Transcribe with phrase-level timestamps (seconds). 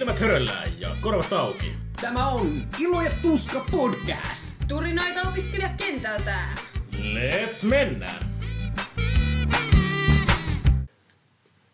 [0.00, 1.72] Silmät höröllään ja korvat auki.
[2.00, 4.46] Tämä on Ilo ja Tuska podcast.
[4.68, 6.38] Turinoita opiskelijakentältä.
[6.94, 8.30] Let's mennään!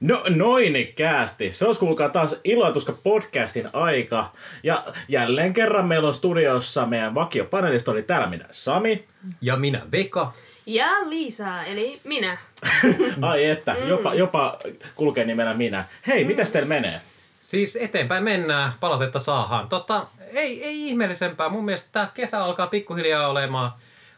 [0.00, 1.52] No noin käästi.
[1.52, 4.32] Se olisi kuulkaa taas Iloituska podcastin aika.
[4.62, 9.04] Ja jälleen kerran meillä on studiossa meidän vakiopanelisti oli täällä minä Sami.
[9.40, 10.32] Ja minä Veka.
[10.66, 12.38] Ja Liisa, eli minä.
[13.22, 14.58] Ai että, jopa, jopa
[14.94, 15.84] kulkee nimellä minä.
[16.06, 16.28] Hei, mm.
[16.28, 17.00] mitäs teillä menee?
[17.46, 19.68] Siis eteenpäin mennään, palautetta saahan.
[19.68, 21.48] Totta, ei, ei ihmeellisempää.
[21.48, 23.72] Mun mielestä tämä kesä alkaa pikkuhiljaa olemaan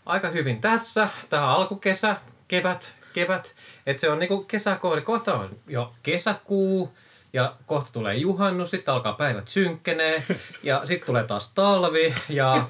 [0.06, 1.08] aika hyvin tässä.
[1.30, 2.16] Tämä alkukesä,
[2.48, 3.54] kevät, kevät.
[3.86, 5.00] Että se on niinku kesäkohde.
[5.00, 6.98] Kohta on jo kesäkuu
[7.32, 10.22] ja kohta tulee juhannus, sitten alkaa päivät synkkenee
[10.62, 12.14] ja sitten tulee taas talvi.
[12.28, 12.66] Ja...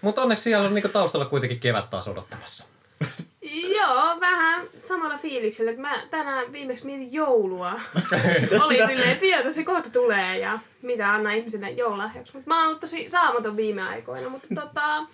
[0.00, 2.71] Mutta onneksi siellä on niinku taustalla kuitenkin kevät taas odottamassa.
[3.76, 7.72] Joo, vähän samalla fiiliksellä, että mä tänään viimeksi mietin joulua.
[8.64, 12.32] Oli silleen, että sieltä se kohta tulee ja mitä anna ihmiselle joululahjaksi.
[12.34, 15.06] Mutta mä oon ollut tosi saamaton viime aikoina, mutta tota,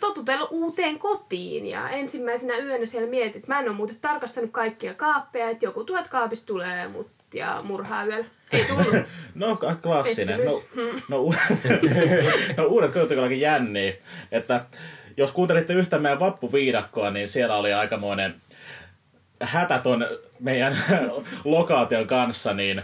[0.00, 4.94] totutellut uuteen kotiin ja ensimmäisenä yönä siellä mietin, että mä en ole muuten tarkastanut kaikkia
[4.94, 8.26] kaappeja, että joku tuot kaapista tulee mut ja murhaa yöllä.
[8.52, 8.86] Ei tullut.
[9.34, 10.40] No klassinen.
[10.44, 10.62] No,
[11.08, 11.18] no,
[12.56, 13.92] no uudet kodit on jänniä.
[14.32, 14.64] Että
[15.16, 18.34] jos kuuntelitte yhtä meidän vappuviidakkoa, niin siellä oli aikamoinen
[19.42, 20.06] hätä ton
[20.40, 20.78] meidän
[21.44, 22.82] lokaation kanssa, niin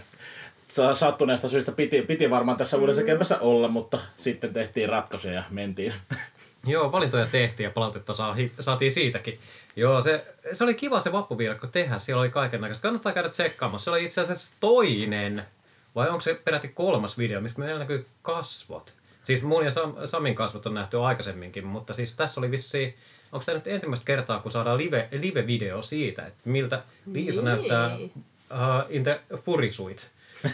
[0.66, 5.44] sa- sattuneesta syystä piti, piti varmaan tässä uudessa kämpässä olla, mutta sitten tehtiin ratkaisuja ja
[5.50, 5.92] mentiin.
[6.66, 9.38] Joo, valintoja tehtiin ja palautetta saa, saatiin siitäkin.
[9.76, 12.82] Joo, se, se oli kiva se vappuviidakko tehdä, siellä oli kaiken näköistä.
[12.82, 13.84] Kannattaa käydä tsekkaamassa.
[13.84, 15.44] Se oli itse asiassa toinen,
[15.94, 18.94] vai onko se peräti kolmas video, missä meillä näkyy kasvot.
[19.28, 22.96] Siis mun ja Sam, Samin kasvot on nähty aikaisemminkin, mutta siis tässä oli vissi,
[23.32, 27.44] onko tämä nyt ensimmäistä kertaa, kun saadaan live, live-video siitä, että miltä Liisa Niin.
[27.44, 28.10] näyttää uh,
[28.88, 30.10] in the furisuit.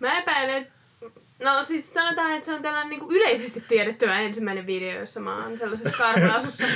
[0.00, 0.66] Mä epäilen,
[1.42, 5.58] No siis sanotaan, että se on tällainen niin yleisesti tiedettävä ensimmäinen video, jossa mä oon
[5.58, 6.64] sellaisessa karva-asussa.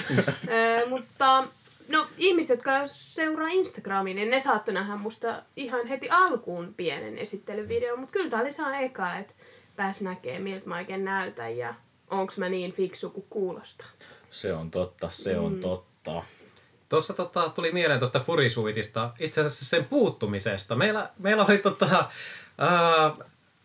[0.48, 1.44] Ö, mutta
[1.88, 7.98] no ihmiset, jotka seuraa Instagramiin, niin ne saattoi nähdä musta ihan heti alkuun pienen esittelyvideon.
[7.98, 9.34] Mutta kyllä tää oli saa eka, että
[9.76, 11.74] pääs näkee, miltä mä oikein näytän ja
[12.10, 13.86] onks mä niin fiksu kuin kuulostaa.
[14.30, 16.22] Se on totta, se on totta.
[16.88, 20.76] Tuossa tota, tuli mieleen tuosta furisuitista, itse asiassa sen puuttumisesta.
[20.76, 22.08] Meillä, meillä oli tota,
[22.58, 23.16] ää,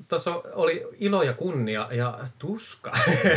[0.07, 2.91] tuossa oli ilo ja kunnia ja tuska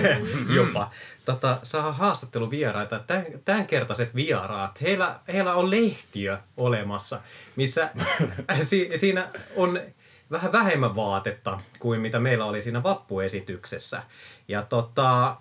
[0.57, 0.91] jopa
[1.25, 2.99] tota, saa haastatteluvieraita.
[2.99, 7.21] Tämän, tämänkertaiset vieraat, heillä, heillä on lehtiö olemassa,
[7.57, 7.91] missä
[8.63, 9.81] si, siinä on
[10.31, 14.03] vähän vähemmän vaatetta kuin mitä meillä oli siinä vappuesityksessä.
[14.49, 15.37] Ja tota,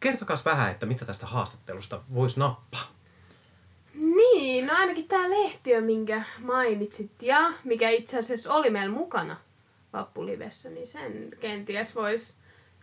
[0.00, 2.94] kertokaa vähän, että mitä tästä haastattelusta voisi nappaa.
[3.94, 9.36] Niin, no ainakin tää lehtiö, minkä mainitsit ja mikä itse asiassa oli meillä mukana
[9.92, 12.34] vappulivessä, niin sen kenties voisi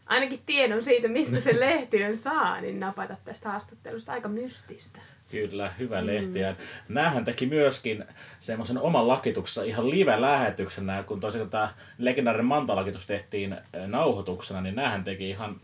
[0.05, 4.99] ainakin tiedon siitä, mistä se lehtiön saa, niin napata tästä haastattelusta aika mystistä.
[5.31, 6.39] Kyllä, hyvä lehti.
[6.39, 6.55] Ja
[6.89, 8.05] näähän teki myöskin
[8.39, 15.03] semmoisen oman lakituksensa ihan live-lähetyksenä, kun tosiaan tämä legendaarinen Manta-lakitus tehtiin äh, nauhoituksena, niin näähän
[15.03, 15.61] teki ihan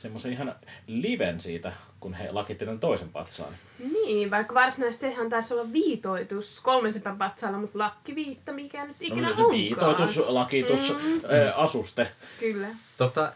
[0.00, 0.54] semmoisen ihan
[0.86, 3.54] liven siitä, kun he lakitti tämän toisen patsaan.
[3.92, 9.22] Niin, vaikka varsinaisesti sehän taisi olla viitoitus kolmen sepän patsaalla, mutta lakkiviitta, mikä nyt ikinä
[9.22, 9.50] no, onkaan.
[9.50, 11.20] viitoitus, lakitus, mm.
[11.48, 12.12] ä, asuste.
[12.40, 12.68] Kyllä.
[12.96, 13.32] Tota,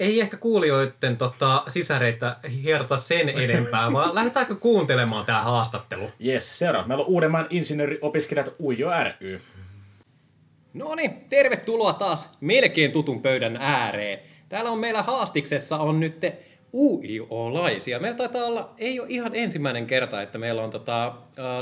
[0.00, 6.10] ei ehkä kuulijoiden tota, sisäreitä hierota sen enempää, vaan lähdetäänkö kuuntelemaan tämä haastattelu?
[6.18, 6.88] Jes, seuraava.
[6.88, 8.90] Meillä on Uudenmaan insinööriopiskelijat Ujo
[9.20, 9.40] ry.
[10.74, 14.18] No niin, tervetuloa taas melkein tutun pöydän ääreen.
[14.48, 16.20] Täällä on meillä haastiksessa on nyt
[16.74, 17.98] UIO-laisia.
[17.98, 21.12] Meillä taitaa olla, ei ole ihan ensimmäinen kerta, että meillä on tota, ä,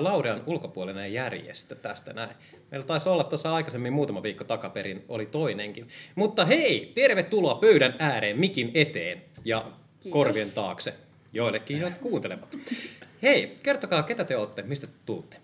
[0.04, 2.30] Laurean ulkopuolinen järjestö tästä näin.
[2.70, 5.88] Meillä taisi olla tuossa aikaisemmin muutama viikko takaperin, oli toinenkin.
[6.14, 10.12] Mutta hei, tervetuloa pöydän ääreen, mikin eteen ja Kiitos.
[10.12, 10.94] korvien taakse.
[11.32, 12.56] Joillekin, jotka kuuntelevat.
[13.22, 15.36] Hei, kertokaa, ketä te olette, mistä te tuutte?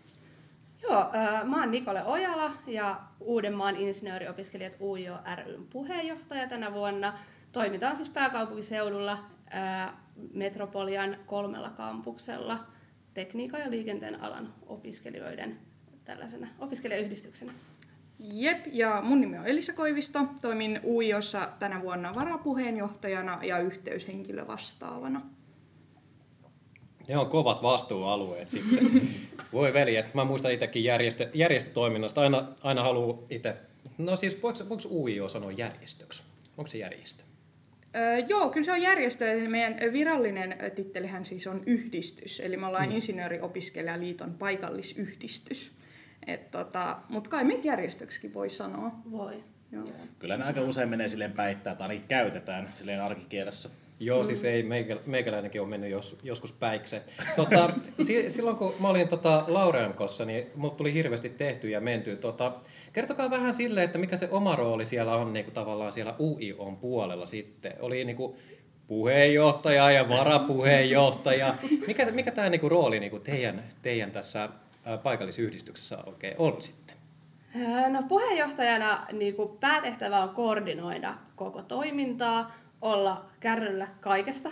[0.82, 1.04] Joo,
[1.44, 7.18] mä oon Nikole Ojala ja Uudenmaan insinööriopiskelijat UIO ryn puheenjohtaja tänä vuonna.
[7.52, 9.18] Toimitaan siis pääkaupunkiseudulla
[10.32, 12.58] Metropolian kolmella kampuksella
[13.14, 15.58] tekniikan ja liikenteen alan opiskelijoiden
[16.04, 17.52] tällaisena opiskelijayhdistyksenä.
[18.18, 20.20] Jep, ja mun nimi on Elisa Koivisto.
[20.40, 25.20] Toimin UIOssa tänä vuonna varapuheenjohtajana ja yhteyshenkilö vastaavana.
[27.08, 28.90] Ne on kovat vastuualueet sitten.
[29.52, 32.20] Voi veljet, mä muistan itsekin järjestö, järjestötoiminnasta.
[32.20, 33.56] Aina, aina haluaa itse...
[33.98, 36.22] No siis, voiko, voiko UIO sanoa järjestöksi?
[36.58, 37.24] Onko se järjestö?
[37.96, 39.32] Öö, joo, kyllä se on järjestö.
[39.32, 42.40] Eli meidän virallinen tittelihän siis on yhdistys.
[42.40, 42.94] Eli me ollaan mm.
[42.94, 45.72] Insinööriopiskelijaliiton paikallisyhdistys.
[46.26, 48.90] Et tota, Mutta kai meitä järjestöksikin voi sanoa.
[49.10, 49.44] Voi.
[49.72, 49.84] Joo.
[50.18, 53.68] Kyllä ne aika usein menee silleen päittää, tai käytetään silleen arkikielessä.
[54.00, 57.02] Joo, siis ei, meikä, meikäläinenkin on mennyt jos, joskus päikse.
[57.36, 57.70] Tota,
[58.00, 62.16] si, silloin kun mä olin tota, Laurean kanssa, niin mut tuli hirveästi tehty ja menty.
[62.16, 62.52] Tota,
[62.92, 66.76] kertokaa vähän sille, että mikä se oma rooli siellä on niin kuin tavallaan siellä UIOn
[66.76, 67.72] puolella sitten.
[67.80, 68.36] Oli niin kuin
[68.86, 71.54] puheenjohtaja ja varapuheenjohtaja.
[71.86, 74.48] Mikä, mikä tämä niin rooli niin kuin teidän, teidän tässä
[75.02, 76.96] paikallisyhdistyksessä oikein on sitten?
[77.88, 82.52] No puheenjohtajana niin kuin päätehtävä on koordinoida koko toimintaa,
[82.84, 84.50] olla kärryllä kaikesta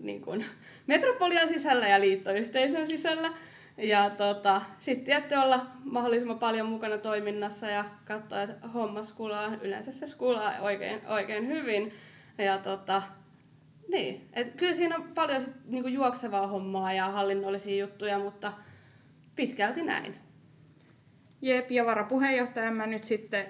[0.00, 0.44] niin kuin
[0.86, 3.32] metropolian sisällä ja liittoyhteisön sisällä.
[3.76, 9.92] Ja tota, sitten tietty olla mahdollisimman paljon mukana toiminnassa ja katsoa, että homma skulaa, yleensä
[9.92, 11.92] se skulaa oikein, oikein hyvin.
[12.38, 13.02] Ja tota,
[13.88, 18.52] niin, et kyllä siinä on paljon sit, niinku juoksevaa hommaa ja hallinnollisia juttuja, mutta
[19.36, 20.14] pitkälti näin.
[21.42, 23.46] Jep, ja varapuheenjohtajan mä nyt sitten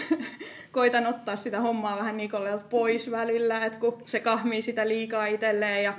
[0.72, 5.84] koitan ottaa sitä hommaa vähän Nikolelta pois välillä, että kun se kahmii sitä liikaa itselleen.
[5.84, 5.92] Ja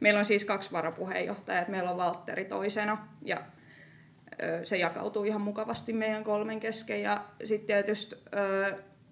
[0.00, 3.42] meillä on siis kaksi varapuheenjohtajaa, että meillä on Valtteri toisena ja
[4.62, 7.02] se jakautuu ihan mukavasti meidän kolmen kesken.
[7.02, 8.16] Ja sitten tietysti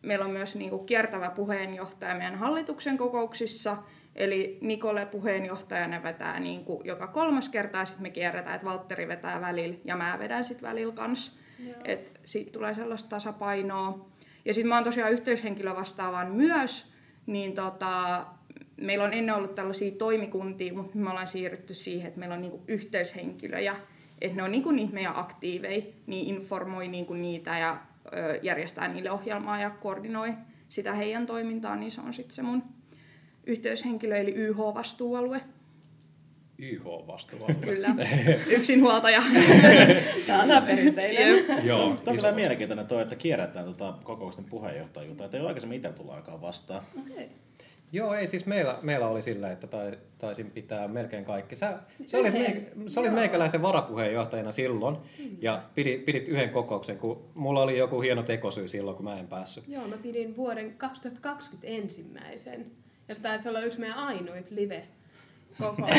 [0.02, 3.76] meillä on myös niinku kiertävä puheenjohtaja meidän hallituksen kokouksissa,
[4.16, 9.08] Eli Nikole puheenjohtajana vetää niin kuin joka kolmas kerta ja sitten me kierretään, että Valtteri
[9.08, 11.32] vetää välillä ja mä vedän sitten välillä kanssa.
[11.84, 14.08] Että siitä tulee sellaista tasapainoa.
[14.46, 16.92] Ja sitten mä oon tosiaan yhteyshenkilö vastaavan myös,
[17.26, 18.26] niin tota,
[18.76, 22.62] meillä on ennen ollut tällaisia toimikuntia, mutta me ollaan siirrytty siihen, että meillä on niinku
[22.68, 23.76] yhteyshenkilöjä,
[24.20, 29.10] että ne on niinku niitä meidän aktiiveja, niin informoi niinku niitä ja ö, järjestää niille
[29.10, 30.34] ohjelmaa ja koordinoi
[30.68, 32.62] sitä heidän toimintaa, niin se on sitten se mun
[33.46, 35.40] yhteyshenkilö, eli YH-vastuualue.
[36.58, 37.54] YH-vastuulla.
[37.60, 37.88] Kyllä,
[38.56, 39.22] yksinhuoltaja.
[40.26, 41.44] Tämä on perinteinen.
[41.64, 45.24] Joo, Tämä on kyllä mielenkiintoinen toi, että kierrätään tota kokousten puheenjohtajuutta.
[45.24, 46.82] Että ei ole aikaisemmin itse tullut aikaan vastaan.
[47.00, 47.24] Okay.
[47.92, 51.56] Joo, ei siis meillä, meillä oli sillä, että tai- taisin pitää melkein kaikki.
[51.56, 54.96] Sä, sä, olit, meik, sä olit meikäläisen varapuheenjohtajana silloin
[55.40, 59.26] ja pidit, pidit yhden kokouksen, kun mulla oli joku hieno tekosyy silloin, kun mä en
[59.26, 59.64] päässyt.
[59.68, 62.66] Joo, mä pidin vuoden 2020 ensimmäisen.
[63.08, 64.86] Ja se taisi olla yksi meidän ainoit live
[65.58, 65.88] koko.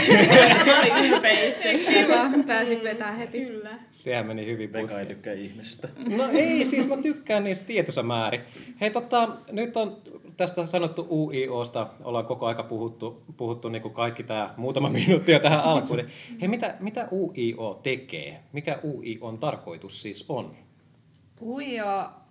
[1.88, 3.45] Kiva, pääsit vetää heti.
[3.45, 3.80] Kyllä.
[3.92, 5.07] Sehän meni hyvin Pekka ei putkeen.
[5.07, 5.88] tykkää ihmisistä.
[6.18, 8.42] No ei, siis mä tykkään niistä tietyssä määrin.
[8.81, 9.98] Hei tota, nyt on
[10.38, 15.39] tästä sanottu UIOsta, ollaan koko aika puhuttu, puhuttu niin kuin kaikki tämä muutama minuutti jo
[15.39, 16.04] tähän alkuun.
[16.42, 18.44] Hei, mitä, mitä UIO tekee?
[18.51, 20.56] Mikä UIOn tarkoitus siis on?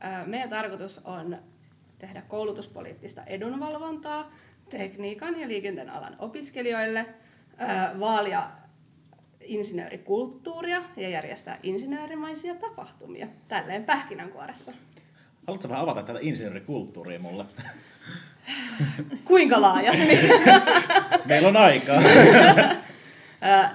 [0.04, 1.36] Äh, meidän tarkoitus on
[1.98, 4.30] tehdä koulutuspoliittista edunvalvontaa
[4.68, 7.06] tekniikan ja liikenteen alan opiskelijoille,
[8.00, 8.50] vaalia
[9.40, 13.26] insinöörikulttuuria ja järjestää insinöörimaisia tapahtumia.
[13.48, 14.72] Tälleen pähkinänkuoressa.
[15.46, 17.44] Haluatko vähän avata tätä insinöörikulttuuria mulle?
[19.24, 20.18] Kuinka laajasti?
[21.28, 22.02] Meillä on aikaa.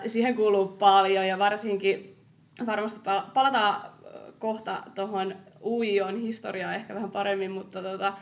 [0.06, 2.18] Siihen kuuluu paljon ja varsinkin
[2.66, 3.92] varmasti pal- palataan
[4.40, 8.14] kohta tuohon UIOn historiaan ehkä vähän paremmin, mutta tota,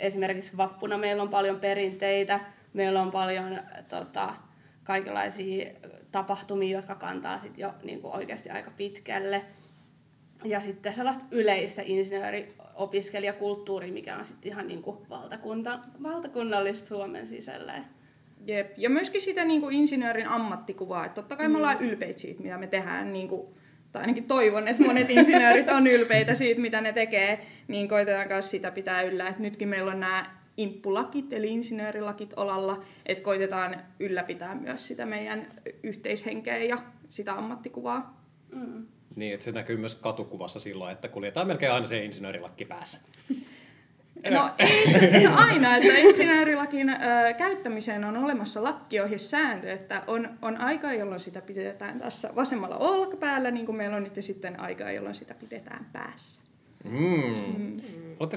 [0.00, 2.40] esimerkiksi vappuna meillä on paljon perinteitä,
[2.72, 4.34] meillä on paljon tota,
[4.84, 5.70] kaikenlaisia
[6.12, 9.42] tapahtumia, jotka kantaa sit jo niin kuin oikeasti aika pitkälle.
[10.44, 17.84] Ja sitten sellaista yleistä insinööriopiskelijakulttuuria, mikä on sitten ihan niin kuin valtakunta, valtakunnallista Suomen sisällä.
[18.46, 18.72] Jep.
[18.76, 21.04] Ja myöskin sitä niin kuin insinöörin ammattikuvaa.
[21.04, 23.12] Että totta kai me ollaan ylpeitä siitä, mitä me tehdään.
[23.12, 23.54] Niin kuin,
[23.94, 27.46] tai ainakin toivon, että monet insinöörit on ylpeitä siitä, mitä ne tekee.
[27.68, 29.28] Niin koitetaan myös sitä pitää yllä.
[29.28, 32.84] Et nytkin meillä on nämä imppulakit, eli insinöörilakit olalla.
[33.06, 35.46] Että koitetaan ylläpitää myös sitä meidän
[35.82, 36.78] yhteishenkeä ja
[37.10, 38.24] sitä ammattikuvaa.
[38.52, 38.86] Mm.
[39.16, 42.98] Niin, että se näkyy myös katukuvassa silloin, että kuljetaan melkein aina se insinöörilakki päässä.
[44.30, 46.94] No ei se se aina, että insinöörilakin ö,
[47.38, 53.66] käyttämiseen on olemassa lakkiohjesääntö, että on, on aika, jolloin sitä pidetään tässä vasemmalla olkapäällä, niin
[53.66, 56.42] kuin meillä on nyt sitten aikaa, jolloin sitä pidetään päässä.
[56.84, 57.00] Mm.
[57.58, 57.80] Mm.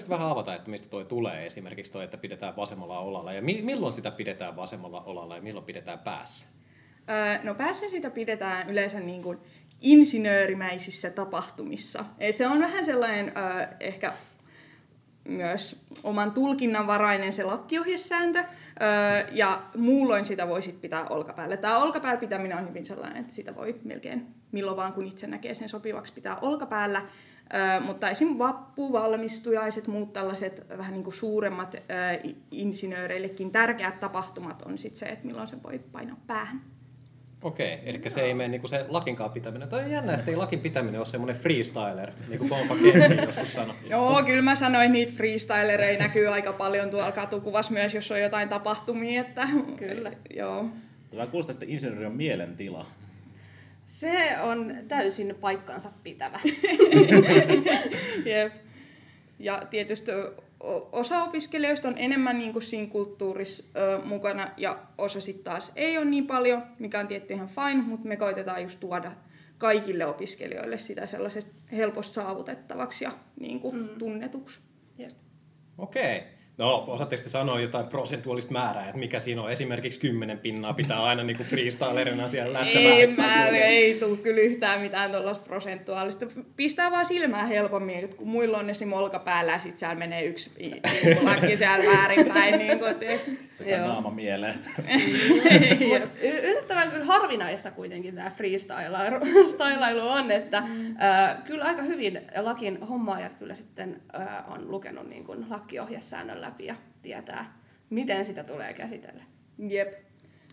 [0.10, 3.94] Vähän avata, että mistä toi tulee esimerkiksi toi, että pidetään vasemmalla olalla ja mi- milloin
[3.94, 6.46] sitä pidetään vasemmalla olalla ja milloin pidetään päässä?
[7.10, 9.38] Ö, no päässä sitä pidetään yleensä niin kuin
[9.82, 12.06] insinöörimäisissä tapahtumissa.
[12.20, 14.14] Et se on vähän sellainen ö, ehkä
[15.28, 18.44] myös oman tulkinnan varainen se lakkiohjesääntö,
[18.82, 21.58] Öö, ja muulloin sitä voi sit pitää olkapäällä.
[21.58, 25.54] Tämä olkapäällä pitäminen on hyvin sellainen, että sitä voi melkein milloin vaan, kun itse näkee
[25.54, 27.02] sen sopivaksi pitää olkapäällä.
[27.54, 28.38] Öö, mutta esim.
[28.38, 35.06] vappu, valmistujaiset, muut tällaiset vähän niin kuin suuremmat öö, insinööreillekin tärkeät tapahtumat on sit se,
[35.06, 36.77] että milloin se voi painaa päähän.
[37.42, 39.70] Okei, eli se ei mene niinku se lakinkaan pitäminen.
[39.70, 42.52] Toi on jännä, että ei lakin pitäminen ole semmoinen freestyler, niin kuin
[42.94, 43.76] Kensi joskus sanoi.
[43.90, 48.50] Joo, kyllä mä sanoin, niitä freestylereja näkyy aika paljon tuolla katukuvassa myös, jos on jotain
[48.50, 49.22] tapahtumia.
[49.22, 50.12] Että, Kyllä.
[50.36, 50.66] Joo.
[51.12, 52.86] Tämä kuulostaa, että insinööri on mielentila.
[53.86, 56.40] Se on täysin paikkansa pitävä.
[58.26, 58.54] Jep.
[59.40, 60.12] Ja tietysti
[60.92, 65.98] osa opiskelijoista on enemmän niin kuin siinä kulttuurissa ö, mukana ja osa sitten taas ei
[65.98, 69.12] ole niin paljon, mikä on tietty ihan fine, mutta me koitetaan just tuoda
[69.58, 73.90] kaikille opiskelijoille sitä sellaisesta helposti saavutettavaksi ja niin kuin mm.
[73.98, 74.60] tunnetuksi.
[74.98, 75.12] Jep.
[75.78, 76.37] Okei.
[76.58, 79.52] No, osaatteko te sanoa jotain prosentuaalista määrää, että mikä siinä on?
[79.52, 83.28] Esimerkiksi 10 pinnaa pitää aina niinku freestylerina siellä Ei, lätsävää.
[83.28, 86.26] mä, ei tule kyllä yhtään mitään tuollaista prosentuaalista.
[86.56, 88.94] Pistää vaan silmää helpommin, että kun muilla on esim.
[88.94, 92.60] olkapäällä ja sit siellä menee yksi i- i- laki siellä väärinpäin.
[92.60, 93.20] Niin kuin, te...
[93.58, 93.88] Pistää Joo.
[93.88, 94.56] naama mieleen.
[96.44, 100.96] Yllättävän kyllä harvinaista kuitenkin tämä freestylailu on, että mm.
[101.02, 106.66] äh, kyllä aika hyvin lakin hommaajat kyllä sitten äh, on lukenut niin kuin lakkiohjesäännön läpi
[106.66, 109.24] ja tietää, miten sitä tulee käsitellä.
[109.58, 109.94] Jep.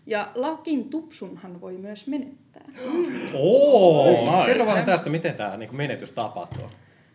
[0.05, 2.65] Ja lakin tupsunhan voi myös menettää.
[3.33, 4.29] Oo!
[4.31, 4.45] Ai.
[4.45, 6.69] Kerro vähän tästä, miten tämä niinku menetys tapahtuu.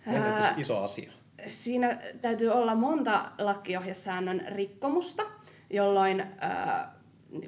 [0.06, 1.12] Menetys Ää, iso asia.
[1.46, 5.22] Siinä täytyy olla monta lakkiohjesäännön rikkomusta,
[5.70, 6.88] jolloin äh,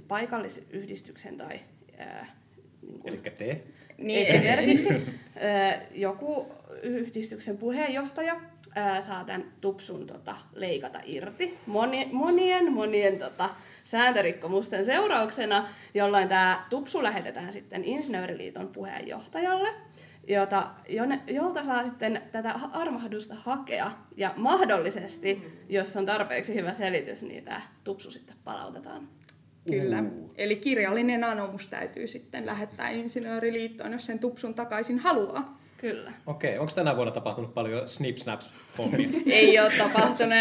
[0.09, 1.61] paikallisyhdistyksen tai
[2.01, 2.33] äh,
[2.83, 3.63] niin kuin Eli te.
[3.99, 5.01] Niin, Esimerkiksi ö,
[5.95, 6.47] joku
[6.83, 8.41] yhdistyksen puheenjohtaja
[8.77, 13.51] ö, saa tämän tupsun tota, leikata irti moni, monien monien tota,
[13.83, 19.69] sääntörikkomusten seurauksena, jolloin tämä tupsu lähetetään sitten Insinööriliiton puheenjohtajalle,
[20.29, 27.23] jota, jone, jolta saa sitten tätä armahdusta hakea ja mahdollisesti, jos on tarpeeksi hyvä selitys,
[27.23, 29.09] niin tämä tupsu sitten palautetaan.
[29.67, 30.05] Kyllä.
[30.35, 35.62] Eli kirjallinen anomus täytyy sitten lähettää insinööriliittoon, jos sen tupsun takaisin haluaa.
[35.83, 36.13] Kyllä.
[36.27, 39.09] Okei, onko tänä vuonna tapahtunut paljon snip snaps hommia?
[39.27, 40.35] Ei ole tapahtunut.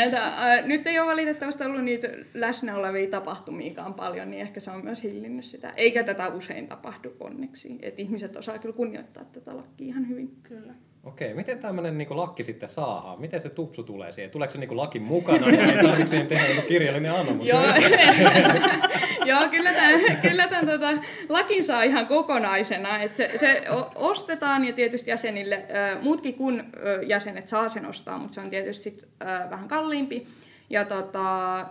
[0.66, 5.04] Nyt ei ole valitettavasti ollut niitä läsnä olevia tapahtumiakaan paljon, niin ehkä se on myös
[5.04, 5.74] hillinnyt sitä.
[5.78, 7.80] Eikä tätä usein tapahdu onneksi.
[7.82, 10.36] Et ihmiset osaa kyllä kunnioittaa tätä lakia ihan hyvin.
[10.44, 10.74] Kyllä.
[11.04, 13.22] Okei, miten tämmöinen niinku lakki sitten saadaan?
[13.22, 14.32] Miten se tupsu tulee siihen?
[14.32, 17.48] Tuleeko se niinku lakin mukana vai tarvitseeko siihen tehdä joku kirjallinen anomus?
[17.48, 17.62] Joo,
[19.26, 23.00] Joo kyllä tämän, kyllä tämän tota, lakin saa ihan kokonaisena.
[23.00, 23.64] Et se, se
[23.96, 28.50] ostetaan ja tietysti jäsenille, ö, muutkin kuin ö, jäsenet saa sen ostaa, mutta se on
[28.50, 30.28] tietysti sit, ö, vähän kalliimpi.
[30.70, 31.22] Ja tota,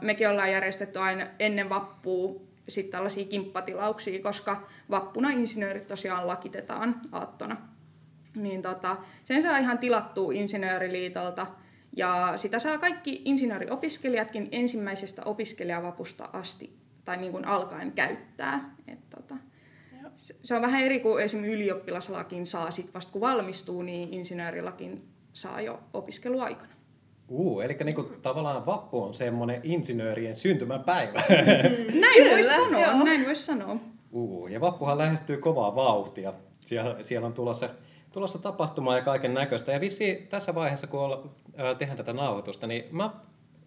[0.01, 7.57] mekin ollaan järjestetty aina ennen vappua sit tällaisia kimppatilauksia, koska vappuna insinöörit tosiaan lakitetaan aattona.
[8.37, 11.47] Niin tota, sen saa ihan tilattua insinööriliitolta
[11.97, 18.75] ja sitä saa kaikki insinööriopiskelijatkin ensimmäisestä opiskelijavapusta asti tai niin kuin alkaen käyttää.
[18.89, 19.35] Et tota,
[20.17, 25.05] se- se on vähän eri kuin esimerkiksi ylioppilaslakin saa sit vasta kun valmistuu, niin insinöörilakin
[25.33, 26.73] saa jo opiskeluaikana.
[27.29, 31.23] Uu, eli niinku tavallaan vappu on semmoinen insinöörien syntymäpäivä.
[32.01, 33.05] Näin voisi Kyllä, sanoa, joo.
[33.05, 33.77] näin voisi sanoa.
[34.13, 36.33] Uu, ja vappuhan lähestyy kovaa vauhtia.
[36.61, 37.69] Siellä, siellä on tulossa,
[38.13, 39.73] tulossa tapahtumaa ja kaiken näköistä.
[39.73, 43.11] Ja vissi tässä vaiheessa, kun olla, ää, tehdään tätä nauhoitusta, niin mä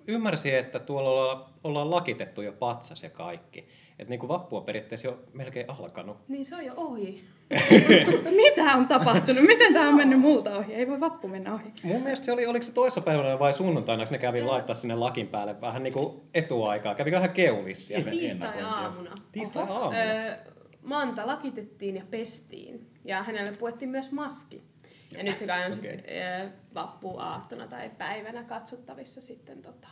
[0.07, 3.67] ymmärsin, että tuolla ollaan, ollaan lakitettu jo patsas ja kaikki.
[3.99, 6.17] Että niin kuin vappu on periaatteessa jo melkein alkanut.
[6.27, 7.23] Niin se on jo ohi.
[8.43, 9.43] Mitä on tapahtunut?
[9.43, 10.73] Miten tämä on mennyt muuta ohi?
[10.73, 11.73] Ei voi vappu mennä ohi.
[11.83, 15.27] Mun mielestä se oli, oliko se toissapäivänä vai sunnuntaina, kun ne kävi laittaa sinne lakin
[15.27, 16.95] päälle vähän niin kuin etuaikaa.
[16.95, 18.11] Kävi vähän keulissa siellä.
[18.11, 19.15] Tiistai-aamuna.
[19.31, 19.97] Tiistai-aamuna.
[19.99, 20.35] Öö,
[20.83, 22.92] Manta lakitettiin ja pestiin.
[23.05, 24.63] Ja hänelle puettiin myös maski.
[25.17, 25.97] Ja nyt se kai on Okei.
[25.97, 29.87] sitten öö, vappuaattona tai päivänä katsottavissa sitten tota,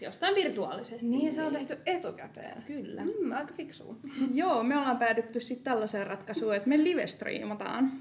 [0.00, 1.06] jostain virtuaalisesti.
[1.06, 2.62] Niin se on tehty etukäteen.
[2.66, 3.02] Kyllä.
[3.04, 3.96] Mm, aika fiksua.
[4.34, 7.92] Joo, me ollaan päädytty sitten tällaiseen ratkaisuun, että me live-striimataan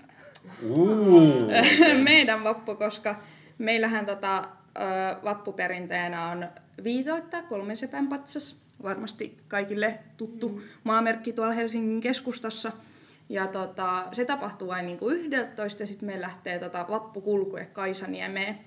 [0.70, 1.50] Uu.
[2.04, 3.16] meidän vappu, koska
[3.58, 4.50] meillähän tota,
[5.24, 6.46] vappuperinteenä on
[6.84, 8.64] viitoittaa kolmen sepän patsas.
[8.84, 10.62] Varmasti kaikille tuttu mm.
[10.84, 12.72] maamerkki tuolla Helsingin keskustassa.
[13.30, 18.60] Ja tota, se tapahtuu vain niinku 11 ja sitten me lähtee tota, vappukulkue Kaisaniemeen.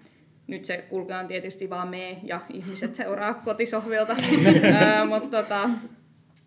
[0.46, 4.16] Nyt se kulke on tietysti vaan me ja ihmiset seuraa kotisohvilta.
[5.08, 5.70] Mutta tota,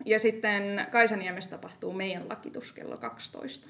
[0.04, 3.68] ja sitten Kaisaniemessä tapahtuu meidän lakitus kello 12.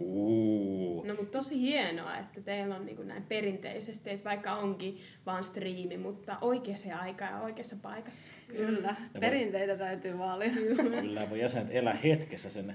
[0.00, 1.04] Uu.
[1.06, 5.98] No mutta tosi hienoa, että teillä on niin näin perinteisesti, että vaikka onkin vaan striimi,
[5.98, 8.32] mutta oikeaan aikaan ja oikeassa paikassa.
[8.48, 8.94] Kyllä.
[9.20, 10.50] Perinteitä täytyy vaalia.
[11.00, 12.74] Kyllä voi jäsenet elää hetkessä sen.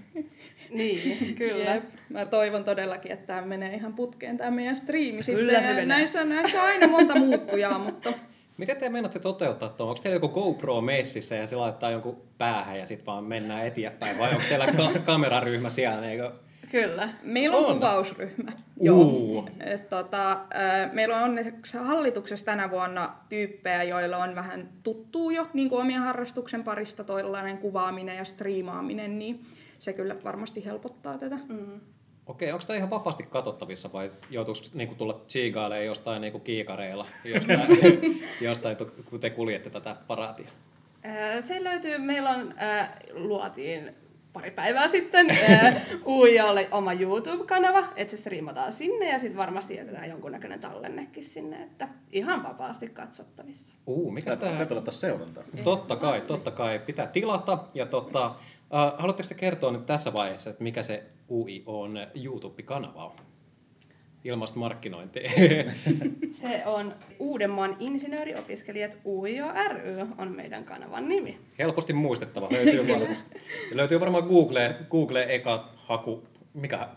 [0.69, 1.75] niin, kyllä.
[1.75, 1.83] Jep.
[2.09, 5.61] Mä toivon todellakin, että tämä menee ihan putkeen tämä meidän striimi Kyllä sitten.
[5.63, 5.85] se Ja menee.
[5.85, 8.13] näissä, näissä on aina monta muuttujaa, mutta
[8.57, 9.89] Miten te meinaatte toteuttaa tuon?
[9.89, 14.17] Onko teillä joku GoPro messissä ja se laittaa jonkun päähän ja sitten vaan mennään eteenpäin?
[14.17, 16.09] Vai onko teillä ka- kameraryhmä siellä?
[16.11, 16.31] Eikö?
[16.71, 17.09] Kyllä.
[17.23, 17.73] Meillä on, On.
[17.73, 18.51] kuvausryhmä.
[18.79, 19.49] Uu.
[19.59, 20.39] Et tota,
[20.91, 26.01] meillä on onneksi hallituksessa tänä vuonna tyyppejä, joilla on vähän tuttuu jo niin kuin omien
[26.01, 29.45] harrastuksen parista toillainen kuvaaminen ja striimaaminen, niin
[29.79, 31.37] se kyllä varmasti helpottaa tätä.
[31.47, 31.79] Mm.
[32.25, 37.61] Okei, onko tämä ihan vapaasti katsottavissa vai joutuuko niinku tulla chiigailemaan jostain niinku kiikareilla, jostain,
[38.41, 40.49] jostain, kun te kuljette tätä paraatia?
[41.39, 43.95] Se löytyy, meillä on, ää, luotiin
[44.33, 45.27] pari päivää sitten
[46.05, 51.87] Uijalle oma YouTube-kanava, että se striimataan sinne ja sitten varmasti jätetään jonkunnäköinen tallennekin sinne, että
[52.11, 53.75] ihan vapaasti katsottavissa.
[53.87, 54.57] Uu, mikä tämä?
[54.57, 55.43] täytyy laittaa seurantaa.
[55.63, 56.79] Totta kai, totta kai.
[56.79, 57.57] Pitää tilata.
[57.73, 63.05] Ja tota, äh, haluatteko te kertoa nyt tässä vaiheessa, että mikä se UI on YouTube-kanava
[63.05, 63.30] on?
[64.23, 65.31] Ilmasta markkinointia.
[66.41, 71.39] Se on Uudenmaan insinööriopiskelijat UIO ry on meidän kanavan nimi.
[71.59, 72.47] Helposti muistettava.
[72.51, 73.39] Löytyy, varmasti.
[73.71, 76.23] löytyy varmaan Google, Google eka haku,
[76.53, 76.87] mikä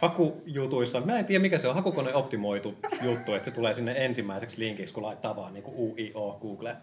[0.00, 1.00] hakujutuissa.
[1.00, 4.94] Mä en tiedä mikä se on, hakukone optimoitu juttu, että se tulee sinne ensimmäiseksi linkiksi,
[4.94, 6.76] kun laittaa vaan niin UIO Google.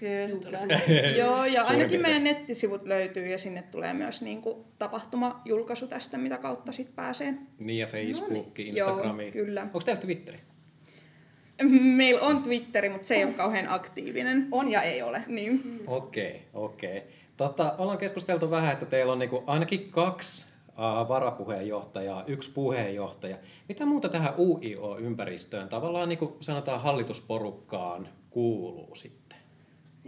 [0.00, 0.58] Kyllä.
[1.18, 2.02] Joo, ja Suurin ainakin piirtein.
[2.02, 7.34] meidän nettisivut löytyy ja sinne tulee myös niin kuin, tapahtumajulkaisu tästä, mitä kautta sitten pääsee.
[7.58, 9.32] Niin ja Facebook, Joo, Instagrami.
[9.32, 9.62] kyllä.
[9.62, 10.40] Onko teillä Twitteri?
[11.96, 14.48] Meillä on Twitteri, mutta se ei ole kauhean aktiivinen.
[14.52, 15.22] On ja ei ole.
[15.26, 15.82] Niin.
[15.86, 17.02] Okei, okei.
[17.36, 23.36] Tota, ollaan keskusteltu vähän, että teillä on niinku ainakin kaksi uh, varapuheenjohtajaa, yksi puheenjohtaja.
[23.68, 29.19] Mitä muuta tähän UIO-ympäristöön, tavallaan niin kuin sanotaan hallitusporukkaan, kuuluu sitten?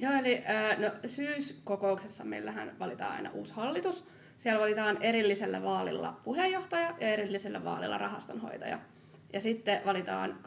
[0.03, 0.45] Joo, eli
[0.79, 4.05] no, syyskokouksessa meillähän valitaan aina uusi hallitus.
[4.39, 8.79] Siellä valitaan erillisellä vaalilla puheenjohtaja ja erillisellä vaalilla rahastonhoitaja.
[9.33, 10.39] Ja sitten valitaan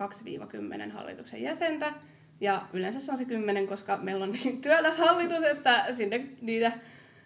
[0.88, 1.94] 2-10 hallituksen jäsentä.
[2.42, 6.72] Ja yleensä se on se 10, koska meillä on niin työläs hallitus, että sinne niitä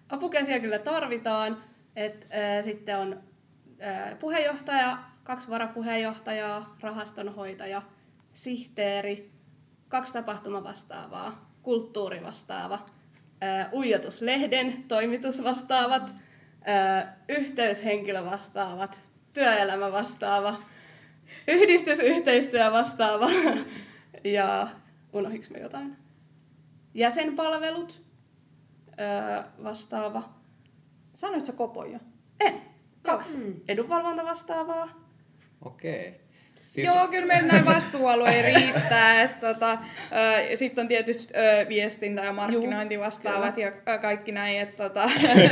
[0.09, 1.63] apukäsiä kyllä tarvitaan.
[1.95, 3.23] Et, ää, sitten on
[3.79, 7.81] ää, puheenjohtaja, kaksi varapuheenjohtajaa, rahastonhoitaja,
[8.33, 9.31] sihteeri,
[9.87, 12.79] kaksi tapahtumavastaavaa, kulttuurivastaava,
[13.73, 16.15] uijotuslehden toimitusvastaavat,
[17.29, 19.01] yhteyshenkilövastaavat,
[19.33, 20.63] työelämävastaava,
[21.47, 23.27] yhdistysyhteistyö vastaava
[24.37, 24.67] ja
[25.13, 25.97] unohiks me jotain?
[26.93, 28.01] Jäsenpalvelut
[29.63, 30.29] vastaava.
[31.13, 31.99] Sanoit sä Kopo jo?
[32.39, 32.61] En.
[33.01, 33.37] Kaksi.
[33.37, 33.55] Mm.
[33.67, 34.89] Edunvalvonta vastaavaa.
[35.65, 36.21] Okei.
[36.69, 36.87] Siis...
[36.87, 39.21] Joo, kyllä meillä näin vastuualue riittää.
[39.21, 39.77] Että, tota,
[40.55, 44.59] sitten on tietysti ö, viestintä ja markkinointi vastaavat ja kaikki näin.
[44.59, 45.09] Että, tota,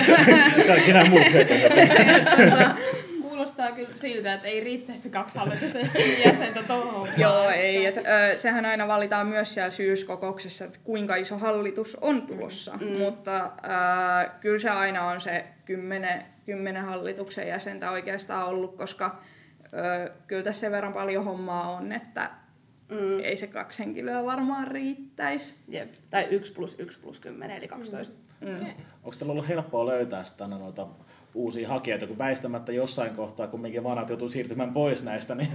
[0.67, 1.23] Kaikki nämä muut
[2.49, 2.75] tota,
[3.21, 5.91] Kuulostaa kyllä siltä, että ei riittäisi kaksi hallitusten
[6.25, 7.07] jäsentä tuohon.
[7.17, 7.85] Joo, ei.
[7.85, 8.01] Et, ö,
[8.37, 12.77] sehän aina valitaan myös siellä syyskokouksessa, että kuinka iso hallitus on tulossa.
[12.81, 12.87] Mm.
[12.87, 19.21] Mutta ö, kyllä se aina on se kymmenen, kymmenen hallituksen jäsentä oikeastaan ollut, koska
[19.73, 22.31] ö, kyllä tässä sen verran paljon hommaa on, että
[22.91, 23.19] mm.
[23.19, 25.55] ei se kaksi henkilöä varmaan riittäisi.
[25.67, 25.93] Jep.
[26.09, 28.15] Tai 1 plus 1 plus 10, eli 12.
[28.41, 28.49] Mm.
[28.49, 28.65] Mm.
[29.03, 30.87] Onko teillä ollut helppoa löytää sitä noita
[31.33, 35.49] uusia hakijoita, kun väistämättä jossain kohtaa kumminkin vanhat joutuu siirtymään pois näistä, niin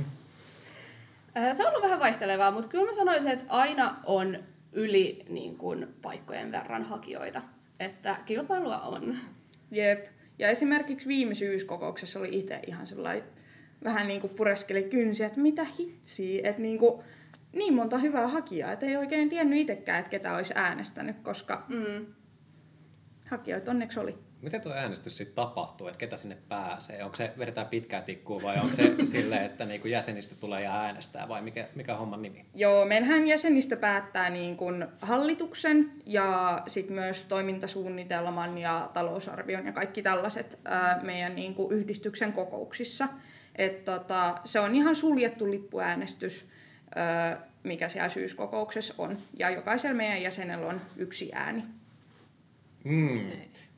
[1.53, 4.39] Se on ollut vähän vaihtelevaa, mutta kyllä mä sanoisin, että aina on
[4.73, 7.43] yli niin kuin, paikkojen verran hakijoita.
[7.81, 9.17] Että kilpailua on.
[9.71, 10.07] Jep.
[10.39, 13.25] Ja esimerkiksi viime syyskokouksessa oli itse ihan sellainen,
[13.85, 17.03] vähän niin kuin pureskeli kynsiä, että mitä hitsiä, että niin, kuin,
[17.53, 22.07] niin monta hyvää hakijaa, että ei oikein tiennyt itsekään, että ketä olisi äänestänyt, koska Mm.
[23.31, 24.19] hakijoita onneksi oli.
[24.43, 27.05] Miten tuo äänestys sitten tapahtuu, että ketä sinne pääsee?
[27.05, 31.29] Onko se, vedetään pitkää tikkua vai onko se silleen, että niinku jäsenistä tulee ja äänestää
[31.29, 32.47] vai mikä, mikä homman nimi?
[32.55, 40.03] Joo, meillähän jäsenistä päättää niin kuin hallituksen ja sitten myös toimintasuunnitelman ja talousarvion ja kaikki
[40.03, 43.09] tällaiset ää, meidän niin kuin yhdistyksen kokouksissa.
[43.57, 46.47] Et tota, se on ihan suljettu lippuäänestys,
[46.95, 49.19] ää, mikä siellä syyskokouksessa on.
[49.39, 51.65] Ja jokaisella meidän jäsenellä on yksi ääni.
[52.85, 53.31] Mm.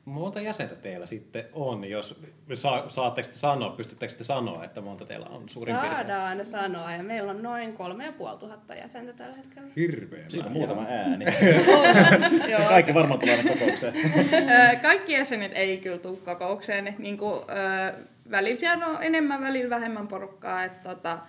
[0.05, 2.21] Monta jäsentä teillä sitten on, jos
[2.53, 5.95] saa, saatteko te sanoa, pystyttekö te sanoa, että monta teillä on suurin piirtein?
[5.95, 9.67] Saadaan sanoa, ja meillä on noin kolme ja puoli tuhatta jäsentä tällä hetkellä.
[9.75, 11.25] Hirveä siinä on muutama ääni.
[12.51, 12.61] Joo.
[12.61, 13.93] Se kaikki varmaan tulee kokoukseen.
[14.81, 16.87] Kaikki jäsenet ei kyllä tule kokoukseen.
[16.87, 17.93] Et niinku, ää,
[18.31, 20.63] välillä siellä on enemmän, välillä vähemmän porukkaa.
[20.63, 21.19] Et tota,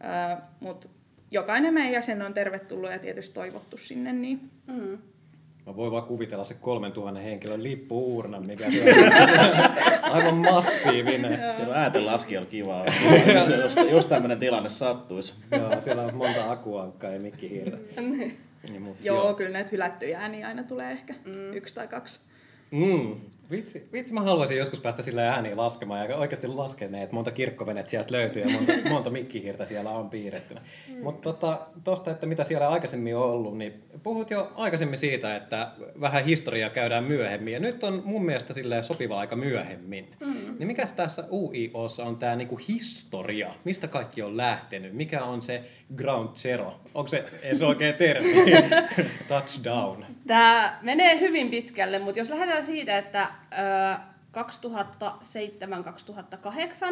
[0.00, 0.90] ää, mut
[1.30, 4.12] jokainen meidän jäsen on tervetullut ja tietysti toivottu sinne.
[4.12, 4.50] Niin.
[4.66, 4.98] Mm.
[5.66, 8.94] Mä voin vaan kuvitella se 3000 henkilön lippu-uurna, mikä se
[10.02, 11.54] on aivan massiivinen.
[11.54, 12.84] Siellä on ääntenlaskijalla kivaa.
[13.34, 15.34] Jos, jos, jos tämmöinen tilanne sattuisi.
[15.50, 17.76] Joo, siellä on monta akuankkaa ja mikkihiirtä.
[18.68, 21.52] Niin, mut, Joo, joo, kyllä näitä hylättyjä ääniä aina tulee ehkä mm.
[21.52, 22.20] yksi tai kaksi.
[22.70, 23.20] Mm.
[23.50, 27.30] Vitsi, vitsi, mä haluaisin joskus päästä sillä ääniin laskemaan ja oikeasti laskea ne, että monta
[27.30, 30.60] kirkkovenet sieltä löytyy ja monta, monta mikkihirtä siellä on piirrettynä.
[30.88, 31.02] Mm.
[31.02, 35.70] Mutta tota, tosta, että mitä siellä aikaisemmin on ollut, niin puhut jo aikaisemmin siitä, että
[36.00, 40.08] vähän historiaa käydään myöhemmin ja nyt on mun mielestä sille sopiva aika myöhemmin.
[40.20, 40.56] Mm.
[40.58, 43.54] Niin mikä tässä UIOssa on tämä niinku historia?
[43.64, 44.92] Mistä kaikki on lähtenyt?
[44.92, 45.62] Mikä on se
[45.96, 46.80] ground zero?
[46.94, 48.32] Onko se edes oikein termi?
[49.28, 50.15] Touchdown.
[50.26, 53.30] Tämä menee hyvin pitkälle, mutta jos lähdetään siitä, että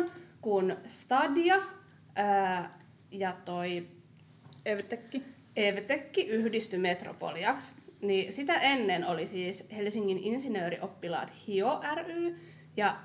[0.06, 1.56] 2007-2008, kun Stadia
[3.10, 3.86] ja toi
[4.66, 5.22] Evtekki.
[5.56, 12.40] Evtekki yhdistyi Metropoliaksi, niin sitä ennen oli siis Helsingin insinöörioppilaat HIO ry
[12.76, 12.96] ja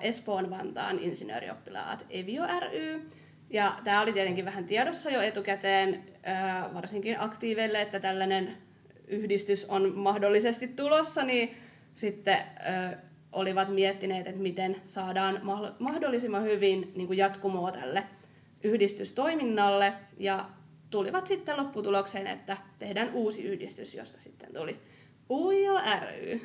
[0.00, 3.10] Espoon Vantaan insinöörioppilaat Evio ry.
[3.50, 6.04] Ja tämä oli tietenkin vähän tiedossa jo etukäteen,
[6.74, 8.56] varsinkin aktiiveille, että tällainen
[9.08, 11.56] yhdistys on mahdollisesti tulossa, niin
[11.94, 12.96] sitten ö,
[13.32, 15.40] olivat miettineet, että miten saadaan
[15.78, 18.04] mahdollisimman hyvin niin kuin jatkumoa tälle
[18.64, 20.50] yhdistystoiminnalle ja
[20.90, 24.76] tulivat sitten lopputulokseen, että tehdään uusi yhdistys, josta sitten tuli
[25.30, 26.40] Ujo ry.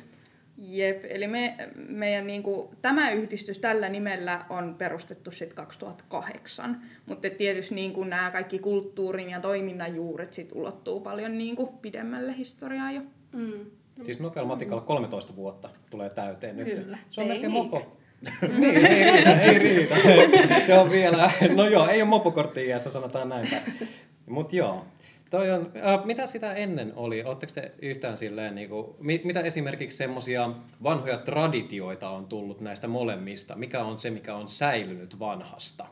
[0.62, 1.56] Jep, eli me,
[1.88, 8.10] meidän niin kuin, tämä yhdistys tällä nimellä on perustettu sitten 2008, mutta tietysti niin kuin,
[8.10, 13.00] nämä kaikki kulttuurin ja toiminnan juuret sit ulottuu paljon niin kuin, pidemmälle historiaa jo.
[13.32, 13.66] Mm.
[14.02, 16.74] Siis nopealla matikalla 13 vuotta tulee täyteen nyt.
[16.74, 16.98] Kyllä.
[17.10, 17.96] Se on ei melkein mopo.
[18.58, 19.96] niin, ei riitä, ei riitä.
[20.66, 23.48] Se on vielä, no joo, ei ole mopokortti iässä, sanotaan näin
[24.26, 24.84] Mutta joo,
[25.30, 27.22] Toi on, äh, mitä sitä ennen oli?
[27.22, 30.50] Oletteko te yhtään silleen, niin kuin, mit, mitä esimerkiksi semmoisia
[30.82, 33.56] vanhoja traditioita on tullut näistä molemmista?
[33.56, 35.86] Mikä on se, mikä on säilynyt vanhasta?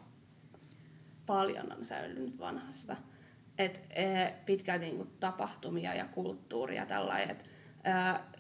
[1.27, 2.97] Paljon on säilynyt vanhasta.
[3.59, 7.31] Et, e, pitkälti niin kuin, tapahtumia ja kulttuuria tällainen.
[7.31, 7.51] Et,
[7.85, 7.91] e,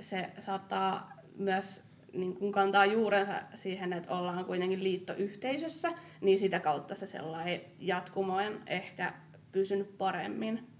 [0.00, 1.82] se saattaa myös
[2.12, 8.36] niin kuin kantaa juurensa siihen, että ollaan kuitenkin liittoyhteisössä, niin sitä kautta se sellainen jatkumo
[8.36, 9.12] on ehkä
[9.52, 10.77] pysynyt paremmin.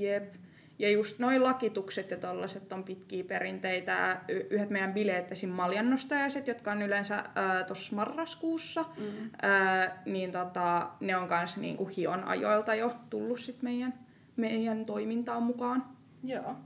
[0.00, 0.34] Jep.
[0.78, 4.20] Ja just noin lakitukset ja tollaset on pitkiä perinteitä.
[4.50, 5.50] Yhdet meidän bileet, esim.
[5.50, 7.24] maljannostajaiset, jotka on yleensä
[7.66, 9.30] tuossa marraskuussa, mm.
[9.42, 13.94] ää, niin tota, ne on kanssa niinku hion ajoilta jo tullut sit meidän,
[14.36, 15.84] meidän toimintaan mukaan.
[16.22, 16.56] Joo.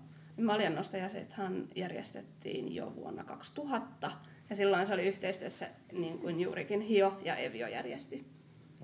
[0.42, 4.10] Maljannostajasethan järjestettiin jo vuonna 2000
[4.50, 8.33] ja silloin se oli yhteistyössä niin kuin juurikin HIO ja EVIO järjesti.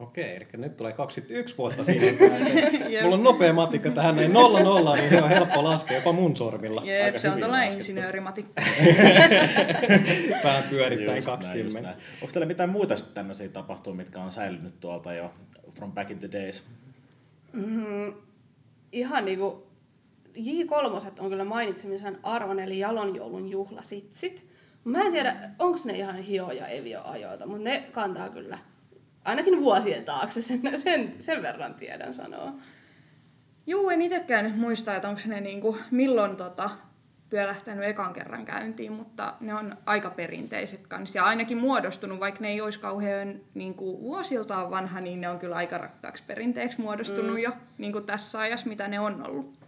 [0.01, 2.15] Okei, eli nyt tulee 21 vuotta siihen.
[3.03, 6.37] Mulla on nopea matikka tähän, näin nolla nolla, niin se on helppo laskea jopa mun
[6.37, 6.83] sormilla.
[6.85, 8.63] Jep, Aika se on tällainen insinöörimatikka.
[10.45, 11.81] Vähän pyöristää 20.
[11.81, 15.33] Näin, Onko teillä mitään muita tämmöisiä tapahtumia, mitkä on säilynyt tuolta jo
[15.75, 16.63] from back in the days?
[17.53, 18.13] Mm,
[18.93, 19.67] ihan niinku
[20.37, 24.47] J3 on kyllä mainitsemisen arvon, eli jalonjoulun juhlasitsit.
[24.85, 28.59] Mä en tiedä, onko ne ihan hio ja evio ajoilta, mutta ne kantaa kyllä
[29.25, 32.53] ainakin vuosien taakse, sen, sen, sen verran tiedän sanoa.
[33.67, 36.71] Juu, en itsekään nyt muista, että onko ne niinku, milloin tota,
[37.31, 41.19] pyörähtänyt ekan kerran käyntiin, mutta ne on aika perinteiset kanssa.
[41.19, 45.39] Ja ainakin muodostunut, vaikka ne ei olisi kauhean niin kuin, vuosiltaan vanha, niin ne on
[45.39, 47.39] kyllä aika rakkaaksi perinteeksi muodostunut mm.
[47.39, 49.60] jo niin kuin tässä ajassa, mitä ne on ollut.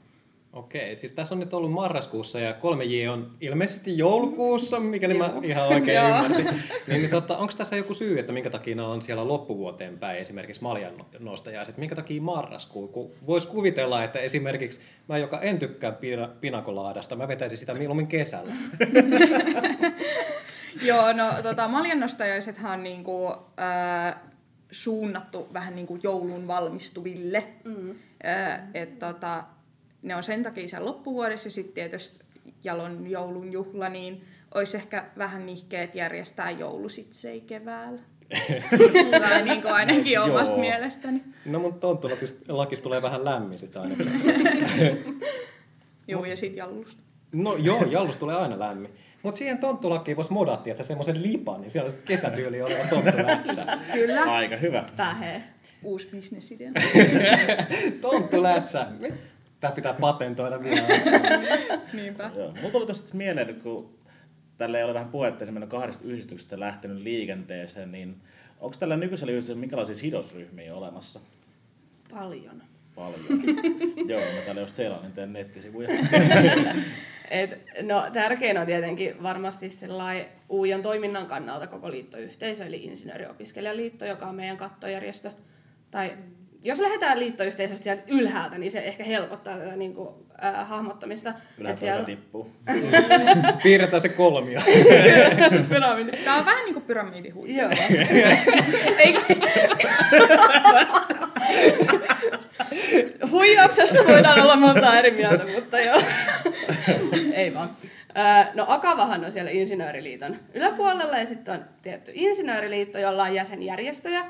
[0.52, 5.68] Okei, siis tässä on nyt ollut marraskuussa ja 3J on ilmeisesti joulukuussa, mikäli mä ihan
[5.68, 6.46] oikein ymmärsin.
[6.46, 10.18] Niin, niin tota, onko tässä joku syy, että minkä takia ne on siellä loppuvuoteen päin,
[10.18, 12.88] esimerkiksi maljan nostajaiset, minkä takia marraskuu?
[12.88, 18.06] Kun voisi kuvitella, että esimerkiksi mä, joka en tykkää pina, pinakolaadasta, mä vetäisin sitä mieluummin
[18.06, 18.54] kesällä.
[20.82, 24.16] Joo, no tota, maljannostajaisethan on niinku, äh,
[24.70, 27.44] suunnattu vähän niin kuin joulun valmistuville.
[27.64, 27.90] Mm.
[28.24, 29.44] Äh, et, tota,
[30.02, 32.18] ne on sen takia siellä loppuvuodessa sitten tietysti
[32.64, 38.00] jalon joulun juhla, niin olisi ehkä vähän nihkeet järjestää joulusitsei keväällä.
[39.20, 41.22] tai niin kuin ainakin omasta mielestäni.
[41.44, 43.96] No mun tonttulakis tulee vähän lämmin sitä aina.
[46.08, 47.02] joo, ja sitten jallusta.
[47.32, 48.90] No joo, jallus tulee aina lämmin.
[49.22, 53.66] Mutta siihen tonttulakkiin voisi modatti, että semmoisen lipan, niin siellä olisi kesätyyli oleva tonttulätsä.
[53.92, 54.22] Kyllä.
[54.22, 54.84] Aika hyvä.
[54.96, 55.42] Pähe.
[55.82, 56.72] Uusi bisnesidea.
[58.00, 58.86] tonttulätsä.
[59.62, 60.82] Tämä pitää patentoida vielä.
[61.92, 62.30] Niinpä.
[62.36, 62.52] Joo.
[62.56, 63.98] Mulla tuli tuosta mieleen, kun
[64.58, 68.16] tällä ei ole vähän puhetta, niin on kahdesta yhdistyksestä lähtenyt liikenteeseen, niin
[68.60, 71.20] onko tällä nykyisellä yhdistyksellä minkälaisia sidosryhmiä olemassa?
[72.10, 72.62] Paljon.
[72.94, 73.24] Paljon.
[74.10, 75.88] Joo, mä täällä just seilaan teidän nettisivuja.
[77.30, 79.68] Et, no, tärkein on tietenkin varmasti
[80.48, 85.30] Uujon toiminnan kannalta koko liittoyhteisö, eli Insinööriopiskelijaliitto, joka on meidän kattojärjestö
[85.90, 86.16] tai
[86.64, 90.08] jos lähdetään liittoyhteisöstä sieltä ylhäältä, niin se ehkä helpottaa tätä niin kuin,
[90.44, 91.34] äh, hahmottamista.
[91.68, 92.04] Et siellä...
[92.04, 92.50] tippuu.
[93.62, 94.60] Piirretään se kolmio.
[95.68, 96.16] pyramidi.
[96.24, 97.52] Tää on vähän niinku pyramidihuippu.
[97.52, 97.70] Joo.
[98.98, 99.20] Eikö...
[103.30, 106.02] Huijauksesta voidaan olla monta eri mieltä, mutta joo.
[107.32, 107.70] Ei vaan.
[108.54, 114.24] No Akavahan on siellä Insinööriliiton yläpuolella ja sitten on tietty Insinööriliitto, jolla on jäsenjärjestöjä,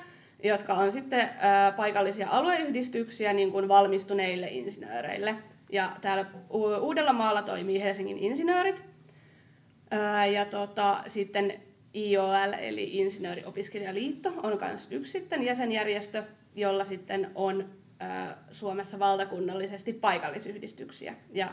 [0.45, 1.31] jotka on sitten
[1.77, 5.35] paikallisia alueyhdistyksiä niin kuin valmistuneille insinööreille.
[5.73, 6.27] Ja täällä
[6.81, 8.85] Uudellamaalla toimii Helsingin insinöörit.
[10.33, 11.63] Ja tota, sitten
[11.95, 16.23] IOL eli Insinööriopiskelijaliitto on myös yksi sitten jäsenjärjestö,
[16.55, 17.71] jolla sitten on
[18.51, 21.15] Suomessa valtakunnallisesti paikallisyhdistyksiä.
[21.33, 21.49] Ja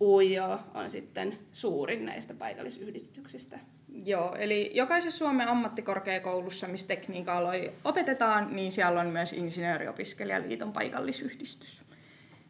[0.00, 3.58] UIO on sitten suurin näistä paikallisyhdistyksistä.
[4.04, 11.82] Joo, eli jokaisessa Suomen ammattikorkeakoulussa, missä tekniikka-aloja opetetaan, niin siellä on myös Insinööriopiskelijaliiton paikallisyhdistys.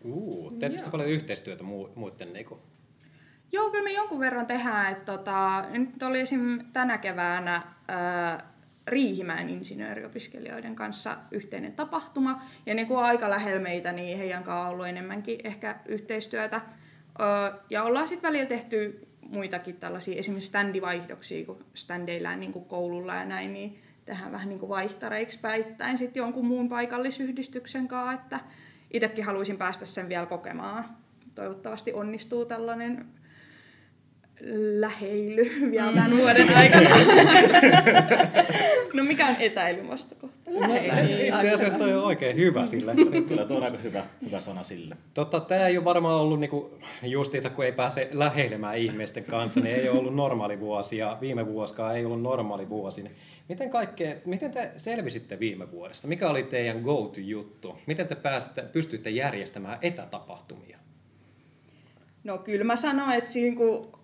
[0.05, 2.59] Uu, teettekö te paljon yhteistyötä muu, muiden niinku?
[3.53, 4.93] Joo, kyllä me jonkun verran tehdään.
[4.93, 6.61] Että tota, nyt oli esim.
[6.73, 8.53] tänä keväänä ää,
[8.87, 12.43] Riihimäen insinööriopiskelijoiden kanssa yhteinen tapahtuma.
[12.67, 16.61] Ja ne kun on aika lähellä meitä, niin heidän kanssaan on ollut enemmänkin ehkä yhteistyötä.
[17.71, 23.53] Ja ollaan sitten välillä tehty muitakin tällaisia esimerkiksi standivaihdoksia, kun standeillään niin koululla ja näin,
[23.53, 28.41] niin tehdään vähän niin kuin vaihtareiksi päittäin sitten jonkun muun paikallisyhdistyksen kanssa, että
[28.91, 30.85] itsekin haluaisin päästä sen vielä kokemaan.
[31.35, 33.07] Toivottavasti onnistuu tällainen
[34.81, 36.91] läheily vielä tämän vuoden aikana.
[38.95, 40.39] no mikä on etäilyn vastakohta?
[40.47, 41.29] Läheily.
[41.29, 42.95] Itse asiassa toi on oikein hyvä sille.
[43.29, 44.97] Kyllä tuo on aika hyvä, hyvä sana sille.
[45.15, 49.77] Totta, tämä ei ole varmaan ollut niinku, justiinsa, kun ei pääse läheilemään ihmisten kanssa, niin
[49.77, 53.05] ei ole ollut normaali vuosi ja viime vuosikaan ei ollut normaali vuosi.
[53.49, 56.09] Miten, kaikkea, miten te selvisitte viime vuodesta?
[56.09, 57.79] Mikä oli teidän go-to-juttu?
[57.87, 60.79] Miten te pääsitte, pystyitte järjestämään etätapahtumia?
[62.25, 63.98] No kyllä mä sanoin, että siinä kun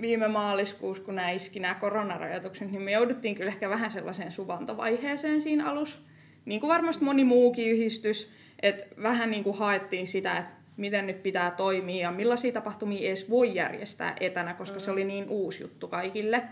[0.00, 5.42] viime maaliskuussa, kun nämä iski nämä koronarajoitukset, niin me jouduttiin kyllä ehkä vähän sellaiseen suvantovaiheeseen
[5.42, 6.00] siinä alussa.
[6.44, 8.30] Niin kuin varmasti moni muukin yhdistys,
[8.62, 13.30] että vähän niin kuin haettiin sitä, että miten nyt pitää toimia ja millaisia tapahtumia edes
[13.30, 16.42] voi järjestää etänä, koska se oli niin uusi juttu kaikille.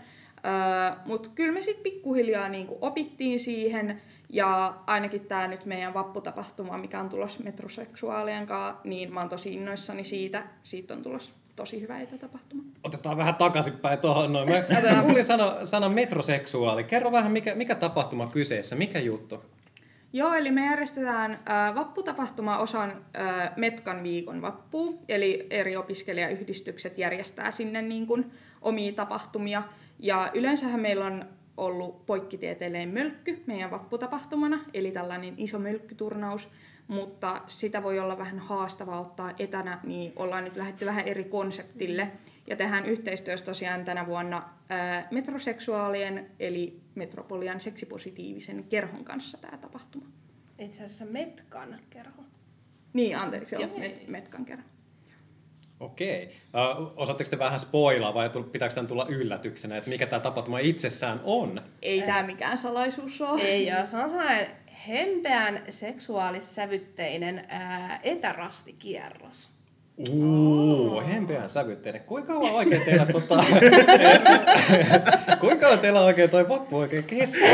[0.45, 5.93] Öö, Mutta kyllä me sitten pikkuhiljaa niin kuin opittiin siihen ja ainakin tämä nyt meidän
[5.93, 10.43] vapputapahtuma, mikä on tulossa metroseksuaalien kanssa, niin mä oon tosi innoissani siitä.
[10.63, 12.63] Siitä on tulossa tosi hyvä etätapahtuma.
[12.83, 14.49] Otetaan vähän takaisinpäin tuohon noin.
[14.49, 16.83] Mä kuulin sana, sana metroseksuaali.
[16.83, 19.43] Kerro vähän, mikä, mikä tapahtuma kyseessä, mikä juttu?
[20.13, 27.51] Joo, eli me järjestetään äh, vapputapahtuma osan äh, Metkan viikon vappu, eli eri opiskelijayhdistykset järjestää
[27.51, 29.63] sinne niin kuin, omia tapahtumia.
[29.99, 31.25] Ja yleensähän meillä on
[31.57, 36.49] ollut poikkitieteellinen mölkky meidän vapputapahtumana, eli tällainen iso mölkkyturnaus,
[36.87, 42.11] mutta sitä voi olla vähän haastavaa ottaa etänä, niin ollaan nyt lähdetty vähän eri konseptille.
[42.47, 50.05] Ja tehdään yhteistyössä tosiaan tänä vuonna ää, metroseksuaalien, eli Metropolian seksipositiivisen kerhon kanssa tämä tapahtuma.
[50.59, 52.21] Itse asiassa Metkan kerho.
[52.93, 53.77] Niin, anteeksi, joo, Joo.
[53.77, 54.63] Met- Metkan kerho.
[55.79, 56.25] Okei.
[56.25, 61.21] Uh, osaatteko te vähän spoilaa vai pitääkö tämän tulla yllätyksenä, että mikä tämä tapahtuma itsessään
[61.23, 61.61] on?
[61.81, 63.41] Ei tämä mikään salaisuus ole.
[63.41, 64.47] Ei, joo, se on sellainen
[64.87, 69.49] hempeän seksuaalissävytteinen ää, etärastikierros.
[70.09, 72.01] Uuu, hempeän sävytteinen.
[72.01, 73.35] Kuinka kauan oikein teillä tota...
[75.41, 77.49] Kuinka kauan teillä oikein toi vappu oikein kestää?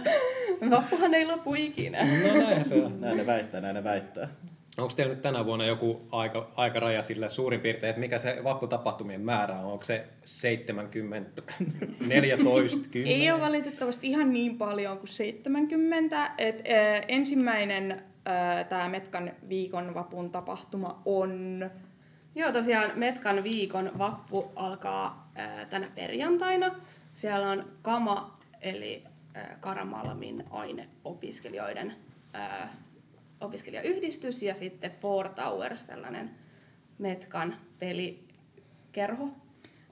[0.70, 1.98] Vappuhan ei lopu ikinä.
[1.98, 3.00] No näin se on.
[3.00, 4.28] Näin ne väittää, näin ne väittää.
[4.78, 9.20] Onko teillä nyt tänä vuonna joku aika, aikaraja sille suurin piirtein, että mikä se vapputapahtumien
[9.20, 9.72] määrä on?
[9.72, 11.42] Onko se 70,
[12.06, 13.20] 14, 10?
[13.20, 16.30] Ei ole valitettavasti ihan niin paljon kuin 70.
[16.38, 21.70] Et, äh, ensimmäinen äh, tämä Metkan viikon vapun tapahtuma on...
[22.34, 26.74] Joo, tosiaan Metkan viikon vappu alkaa ää, tänä perjantaina.
[27.12, 31.92] Siellä on KAMA, eli ää, Karamalmin aineopiskelijoiden
[32.32, 32.83] ää,
[33.44, 36.30] opiskelijayhdistys, ja sitten Four Towers, tällainen
[36.98, 39.24] Metkan pelikerho.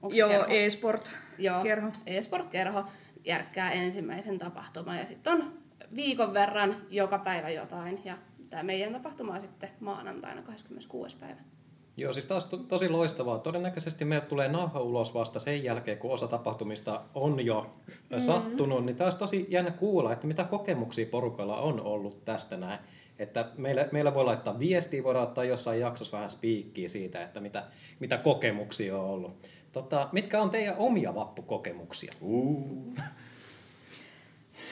[0.01, 0.45] Onko se Joo, kerho?
[0.49, 1.11] e-sport.
[1.37, 1.91] Joo, kerho.
[2.05, 2.83] e-sport-kerho
[3.25, 5.53] järkkää ensimmäisen tapahtuman ja sitten on
[5.95, 8.01] viikon verran joka päivä jotain.
[8.05, 8.17] Ja
[8.49, 11.17] tämä meidän tapahtuma on sitten maanantaina 26.
[11.17, 11.41] päivä.
[11.97, 13.39] Joo, siis taas to, tosi loistavaa.
[13.39, 18.19] Todennäköisesti meiltä tulee nauha ulos vasta sen jälkeen, kun osa tapahtumista on jo mm-hmm.
[18.19, 18.85] sattunut.
[18.85, 22.79] Niin taas tosi jännä kuulla, että mitä kokemuksia porukalla on ollut tästä näin.
[23.19, 27.63] Että meillä, meillä voi laittaa viestiä, voidaan ottaa jossain jaksossa vähän spiikkiä siitä, että mitä,
[27.99, 29.47] mitä kokemuksia on ollut.
[29.71, 32.13] Tota, mitkä on teidän omia vappukokemuksia?
[32.21, 32.97] Uh.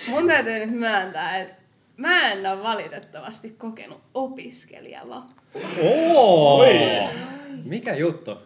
[0.10, 1.56] Mun täytyy nyt myöntää, että
[1.98, 5.62] mä en ole valitettavasti kokenut opiskelijavappua.
[5.84, 6.66] Oo!
[7.66, 8.38] Mikä juttu?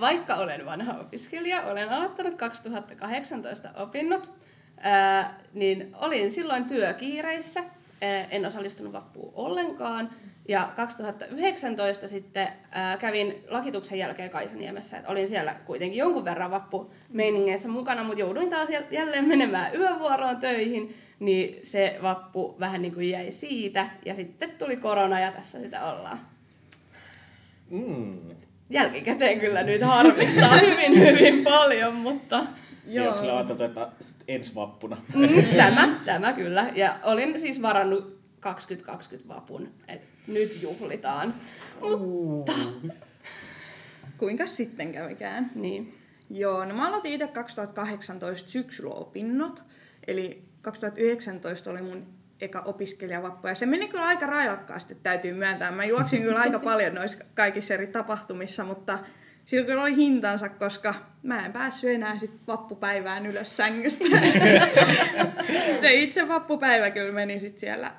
[0.00, 4.32] Vaikka olen vanha opiskelija, olen aloittanut 2018 opinnot,
[5.52, 7.64] niin olin silloin työkiireissä,
[8.30, 10.10] en osallistunut vappuun ollenkaan.
[10.48, 17.68] Ja 2019 sitten ää, kävin lakituksen jälkeen Kaisaniemessä, että olin siellä kuitenkin jonkun verran vappumeiningeissä
[17.68, 23.10] mukana, mutta jouduin taas jäl- jälleen menemään yövuoroon töihin, niin se vappu vähän niin kuin
[23.10, 23.86] jäi siitä.
[24.04, 26.20] Ja sitten tuli korona ja tässä sitä ollaan.
[27.70, 28.18] Mm.
[28.70, 32.46] Jälkikäteen kyllä nyt harmittaa hyvin hyvin paljon, mutta
[32.86, 33.06] Joo.
[33.06, 34.96] Onko sillä ajateltu, että sit ensi vappuna?
[35.14, 36.70] mm, tämä, tämä kyllä.
[36.74, 41.34] Ja olin siis varannut 2020 vapun, että nyt juhlitaan.
[41.80, 42.52] Mutta,
[44.18, 45.50] Kuinka sitten kävikään?
[45.54, 45.94] niin.
[46.30, 49.62] Joo, no mä aloitin itse 2018 syksyllä opinnot,
[50.06, 52.06] eli 2019 oli mun
[52.40, 55.70] eka opiskelijavappu, ja se meni kyllä aika railakkaasti, täytyy myöntää.
[55.70, 58.98] Mä juoksin kyllä aika paljon noissa kaikissa eri tapahtumissa, mutta
[59.46, 64.04] sillä kyllä oli hintansa, koska mä en päässyt enää sit vappupäivään ylös sängystä.
[65.80, 67.92] se itse vappupäivä kyllä meni sit siellä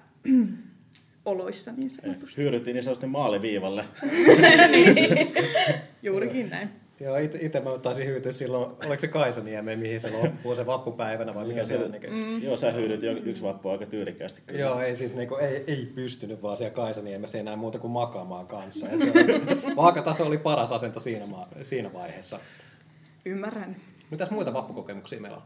[1.26, 2.42] oloissa niin sanotusti.
[2.42, 3.86] Hyödyttiin niin sanotusti maaliviivalle.
[4.72, 5.34] niin.
[6.04, 6.70] Juurikin näin.
[7.00, 11.46] Joo, itse mä taisin hyytyä silloin, oliko se Kaisaniemeen, mihin se loppuu se vappupäivänä vai
[11.48, 11.92] mikä Joo, se on?
[12.02, 14.42] se- Niin, Joo, sä hyydyt jo yksi vappu aika tyylikkäästi.
[14.46, 14.60] Kyllä.
[14.60, 18.90] Joo, ei siis niinku, ei, ei pystynyt vaan siellä Kaisaniemessä enää muuta kuin makaamaan kanssa.
[18.90, 21.26] Et se oli, vaakataso oli paras asento siinä,
[21.62, 22.40] siinä vaiheessa.
[23.26, 23.76] Ymmärrän.
[24.12, 25.44] Mitäs muita vappukokemuksia meillä on?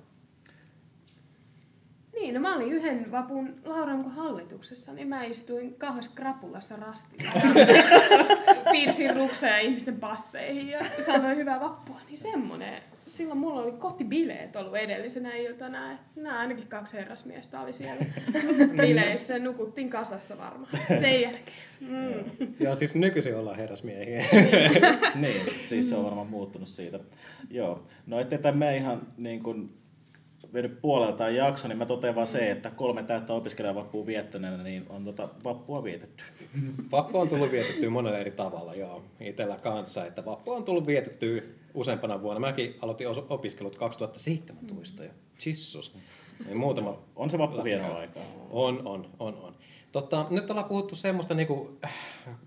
[2.21, 7.31] Niin, no mä olin yhden vapun Lauranko hallituksessa, niin mä istuin kauheassa krapulassa rastilla.
[8.71, 11.99] Piirsin rukseja ihmisten passeihin ja sanoin hyvää vappua.
[12.07, 12.79] Niin semmonen.
[13.07, 15.91] Silloin mulla oli kotibileet ollut edellisenä iltana.
[15.91, 18.05] että Nämä ainakin kaksi herrasmiestä oli siellä
[18.81, 19.39] bileissä.
[19.39, 20.71] Nukuttiin kasassa varmaan.
[20.87, 21.57] Sen jälkeen.
[21.79, 22.47] Mm.
[22.59, 24.25] Joo, siis nykyisin ollaan herrasmiehiä.
[25.15, 26.99] niin, siis se on varmaan muuttunut siitä.
[27.49, 29.80] Joo, no ettei tämä ihan niin kuin
[30.53, 35.05] vienyt puoleltaan jakso, niin mä totean vaan se, että kolme täyttä opiskelijavappua viettäneenä, niin on
[35.05, 36.23] tota vappua vietetty.
[36.91, 39.03] Vappu on tullut vietettyä monella eri tavalla, joo.
[39.19, 41.41] Itellä kanssa, että vappu on tullut vietettyä
[41.73, 42.39] useampana vuonna.
[42.39, 45.11] Mäkin aloitin opiskelut 2017 jo.
[45.45, 45.95] Jissus.
[46.45, 48.23] Niin muutama On se vappu hienoa aikaa.
[48.49, 49.55] On, on, on, on.
[49.91, 51.77] Totta, nyt ollaan puhuttu semmoista, niin kuin,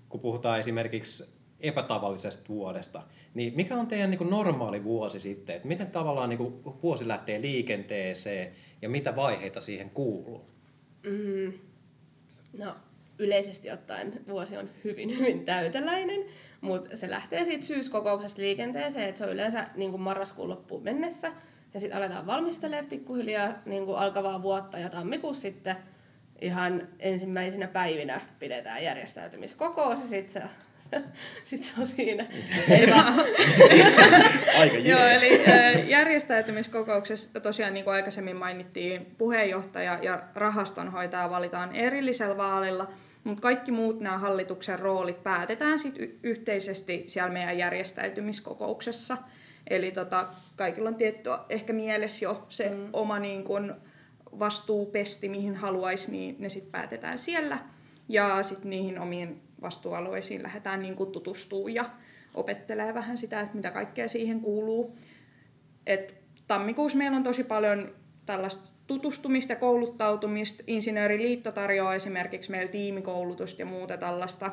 [0.08, 1.33] kun puhutaan esimerkiksi
[1.68, 3.02] epätavallisesta vuodesta,
[3.34, 5.56] niin mikä on teidän niin kuin normaali vuosi sitten?
[5.56, 10.44] Että miten tavallaan niin kuin vuosi lähtee liikenteeseen ja mitä vaiheita siihen kuuluu?
[11.02, 11.52] Mm,
[12.58, 12.76] no,
[13.18, 16.24] yleisesti ottaen vuosi on hyvin, hyvin täyteläinen,
[16.60, 21.32] mutta se lähtee siitä syyskokouksesta liikenteeseen, että se on yleensä niin kuin marraskuun loppuun mennessä,
[21.74, 25.76] ja sitten aletaan valmistelemaan pikkuhiljaa niin kuin alkavaa vuotta, ja tammikuussa sitten
[26.40, 30.42] ihan ensimmäisinä päivinä pidetään järjestäytymiskokous, ja sitten se,
[31.44, 32.26] sit se on siinä.
[32.78, 33.14] Ei vaan,
[34.60, 35.42] Aika Joo, eli
[35.90, 42.92] järjestäytymiskokouksessa tosiaan niin kuin aikaisemmin mainittiin, puheenjohtaja ja rahastonhoitaja valitaan erillisellä vaalilla,
[43.24, 49.18] mutta kaikki muut nämä hallituksen roolit päätetään sit y- yhteisesti siellä meidän järjestäytymiskokouksessa.
[49.70, 52.88] Eli tota, kaikilla on tietty ehkä mielessä jo se mm.
[52.92, 53.74] oma niin kun,
[54.38, 57.58] vastuupesti, mihin haluaisi, niin ne sitten päätetään siellä.
[58.08, 61.84] Ja sitten niihin omiin vastuualueisiin lähdetään niin kuin tutustuu ja
[62.34, 64.98] opettelee vähän sitä, että mitä kaikkea siihen kuuluu.
[65.86, 66.14] Et
[66.46, 67.94] tammikuussa meillä on tosi paljon
[68.26, 70.64] tällaista tutustumista ja kouluttautumista.
[70.66, 74.46] Insinööriliitto tarjoaa esimerkiksi meillä tiimikoulutusta ja muuta tällaista,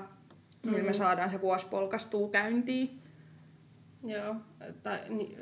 [0.63, 0.71] mm.
[0.71, 2.99] millä me saadaan se vuosi polkastuu käyntiin.
[4.03, 4.35] Joo,
[4.83, 4.99] tai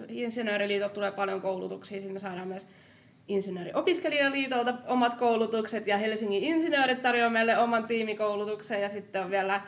[0.07, 2.67] Insinööriliitolta tulee paljon koulutuksia, sitten me saadaan myös
[3.29, 9.61] Insinööriopiskelijaliitolta omat koulutukset ja Helsingin insinöörit tarjoaa meille oman tiimikoulutuksen ja sitten on vielä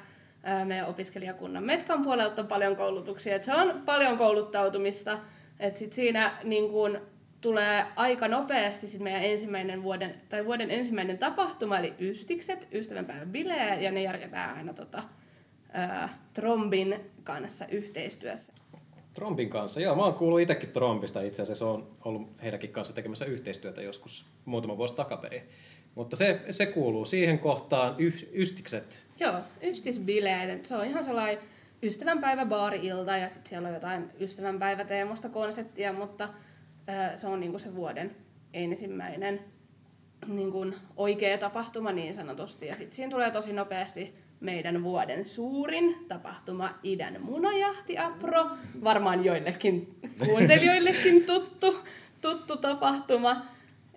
[0.65, 3.35] meidän opiskelijakunnan Metkan puolelta on paljon koulutuksia.
[3.35, 5.19] Et se on paljon kouluttautumista,
[5.59, 7.01] että sit siinä niin kun,
[7.41, 13.75] tulee aika nopeasti sit meidän ensimmäinen vuoden, tai vuoden ensimmäinen tapahtuma, eli Ystikset, ystävänpäivän bileä,
[13.75, 15.03] ja ne järjestetään aina tota,
[15.71, 18.53] ää, Trombin kanssa yhteistyössä.
[19.13, 23.25] Trompin kanssa, joo, mä oon kuullut itsekin Trompista itse asiassa, on ollut heidänkin kanssa tekemässä
[23.25, 25.41] yhteistyötä joskus muutama vuosi takaperin.
[25.95, 28.99] Mutta se, se kuuluu siihen kohtaan y- ystikset.
[29.19, 29.33] Joo,
[29.63, 30.49] ystisbileet.
[30.49, 31.37] et Se on ihan sellainen
[31.83, 36.29] ystävänpäivä baari-ilta ja sitten siellä on jotain ystävänpäiväteemasta konseptia, mutta
[36.89, 38.15] ö, se on niinku se vuoden
[38.53, 39.39] ensimmäinen
[40.27, 42.67] niinku oikea tapahtuma niin sanotusti.
[42.67, 48.49] Ja sitten siinä tulee tosi nopeasti meidän vuoden suurin tapahtuma idän munajahti Apro.
[48.83, 51.79] Varmaan joillekin kuuntelijoillekin tuttu,
[52.21, 53.45] tuttu tapahtuma.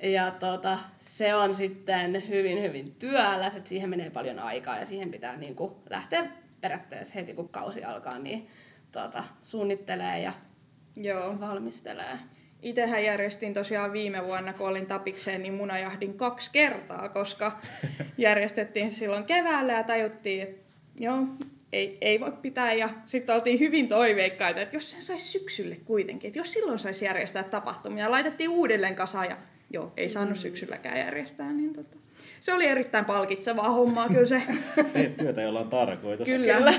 [0.03, 5.11] Ja tota, se on sitten hyvin, hyvin työläs, että siihen menee paljon aikaa ja siihen
[5.11, 6.31] pitää niin kuin lähteä
[6.61, 8.47] periaatteessa heti kun kausi alkaa, niin
[8.93, 10.33] tota, suunnittelee ja
[10.97, 11.41] Joo.
[11.41, 12.19] valmistelee.
[12.65, 17.61] Itsehän järjestin tosiaan viime vuonna, kun olin tapikseen, niin munajahdin kaksi kertaa, koska
[18.19, 20.65] järjestettiin silloin keväällä ja tajuttiin, että
[20.99, 21.19] joo,
[21.73, 22.73] ei, ei voi pitää.
[22.73, 27.05] Ja sitten oltiin hyvin toiveikkaita, että jos sen saisi syksylle kuitenkin, että jos silloin saisi
[27.05, 28.11] järjestää tapahtumia.
[28.11, 29.37] Laitettiin uudelleen kasaan ja
[29.71, 31.53] joo, ei saanut syksylläkään järjestää.
[31.53, 31.97] Niin tota.
[32.41, 34.43] Se oli erittäin palkitsevaa hommaa kyllä se.
[34.93, 36.29] Teet työtä, jolla on tarkoitus.
[36.29, 36.55] Kyllä.
[36.55, 36.75] Kyllä.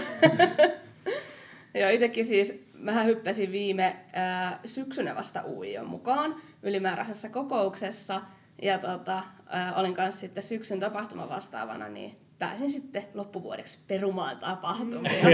[1.82, 8.22] Joo, itsekin siis, mähän hyppäsin viime ää, syksynä vasta UIOn mukaan ylimääräisessä kokouksessa.
[8.62, 15.12] Ja tota, ää, olin kanssa sitten syksyn tapahtuma vastaavana, niin pääsin sitten loppuvuodeksi perumaan tapahtumia.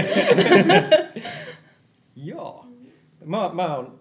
[2.16, 2.66] Joo.
[3.24, 4.00] Mä, mä on,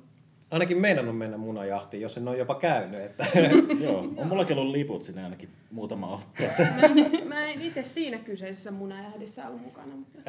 [0.52, 3.02] ainakin meidän on mennä munajahtiin, jos en ole jopa käynyt.
[3.02, 3.26] Että,
[3.84, 6.74] Joo, on mullakin ollut liput sinne ainakin muutama otteeseen.
[6.74, 10.20] Mä, en- mä en itse siinä kyseisessä munajahdissa ollut mukana, mutta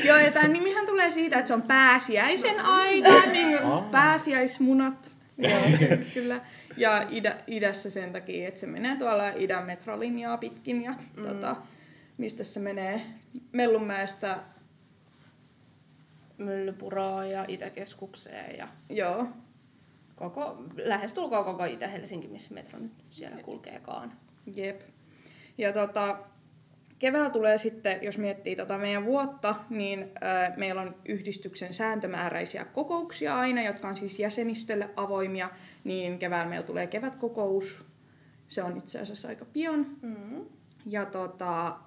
[0.06, 5.12] Joo, ja tämän nimihän tulee siitä, että se on pääsiäisen aika, niin kuin pääsiäismunat.
[5.38, 5.62] Joo,
[6.14, 6.42] kyllä.
[6.78, 11.24] Ja idä, idässä sen takia, että se menee tuolla idän metrolinjaa pitkin ja mm.
[11.26, 11.56] tota,
[12.18, 13.02] mistä se menee
[13.52, 14.40] Mellunmäestä,
[16.38, 19.28] Myllypuroa ja Itäkeskukseen ja joo,
[20.16, 24.14] koko, lähestulkoon koko Itä-Helsinki, missä metro nyt siellä kulkeekaan.
[24.56, 24.82] jep.
[25.58, 26.18] Ja tota,
[27.00, 33.40] keväällä tulee sitten, jos miettii tota meidän vuotta, niin ö, meillä on yhdistyksen sääntömääräisiä kokouksia
[33.40, 35.50] aina, jotka on siis jäsenistölle avoimia,
[35.84, 37.86] niin keväällä meillä tulee kevätkokous.
[38.48, 39.86] Se on itse asiassa aika pian.
[40.02, 40.46] Mm.
[40.86, 41.78] Ja tota,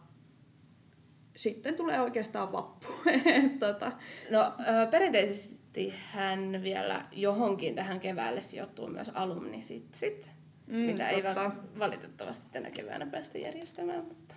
[1.36, 2.86] sitten tulee oikeastaan vappu.
[3.60, 3.92] Tota,
[4.30, 4.52] No
[4.90, 10.30] perinteisesti hän vielä johonkin tähän keväälle sijoittuu myös alumnisitsit,
[10.66, 11.40] Mm, mm, mitä ei totta.
[11.44, 14.04] val- valitettavasti tänä keväänä päästä järjestämään.
[14.04, 14.34] Mutta...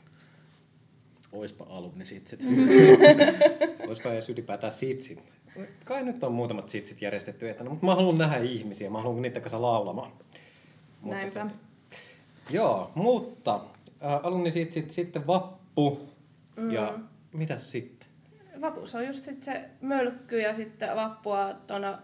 [1.34, 2.40] Oispa alumnisitsit.
[3.88, 5.24] Olisipa edes ylipäätään sitsit.
[5.86, 9.42] Kai nyt on muutamat sitsit järjestetty etänä, mutta mä haluan nähdä ihmisiä, mä haluan niiden
[9.42, 10.12] kanssa laulamaan.
[11.02, 11.40] Mutta näinpä.
[11.40, 11.56] tota,
[12.50, 16.10] Joo, mutta äh, alumnisitsit, sitten vappu
[16.56, 16.72] mm.
[16.72, 17.00] ja
[17.34, 18.10] mitäs sitten?
[18.62, 22.00] Vapussa on just sit se mölkky ja sitten vappua tuona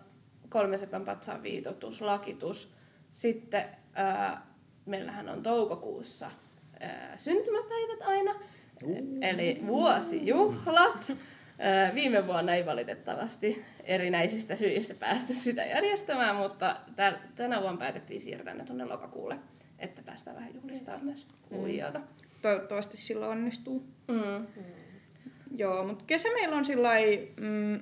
[0.50, 2.74] kolmesepän patsaan viitotus, lakitus.
[3.14, 4.48] Sitten ää,
[4.86, 6.32] meillähän on toukokuussa
[6.80, 8.36] ää, syntymäpäivät aina,
[9.22, 11.12] eli vuosijuhlat.
[11.94, 18.54] Viime vuonna ei valitettavasti erinäisistä syistä päästä sitä järjestämään, mutta tä- tänä vuonna päätettiin siirtää
[18.54, 19.40] ne tuonne lokakuulle,
[19.80, 22.02] että päästään vähän juhlistamaan myös uijoita.
[22.42, 23.84] Toivottavasti silloin onnistuu.
[24.08, 24.48] Mm.
[25.58, 26.90] Joo, mutta kesä meillä on sillä
[27.40, 27.80] mm,